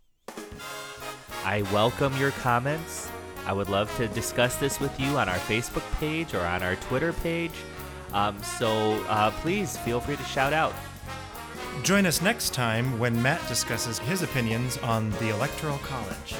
I 1.45 1.62
welcome 1.72 2.16
your 2.16 2.31
comments. 2.33 3.11
I 3.47 3.53
would 3.53 3.68
love 3.68 3.95
to 3.97 4.09
discuss 4.09 4.57
this 4.57 4.78
with 4.81 4.99
you 5.01 5.18
on 5.18 5.28
our 5.28 5.39
Facebook 5.39 5.83
page 5.99 6.35
or 6.35 6.41
on 6.41 6.62
our 6.62 6.76
Twitter 6.76 7.12
page. 7.12 7.53
Um, 8.12 8.42
so 8.42 9.02
uh, 9.08 9.30
please 9.42 9.76
feel 9.78 10.00
free 10.00 10.16
to 10.16 10.24
shout 10.24 10.52
out. 10.52 10.74
Join 11.82 12.04
us 12.04 12.20
next 12.20 12.52
time 12.52 12.98
when 12.98 13.20
Matt 13.22 13.46
discusses 13.48 13.98
his 14.00 14.22
opinions 14.22 14.76
on 14.78 15.11
the 15.12 15.30
Electoral 15.30 15.78
College. 15.78 16.34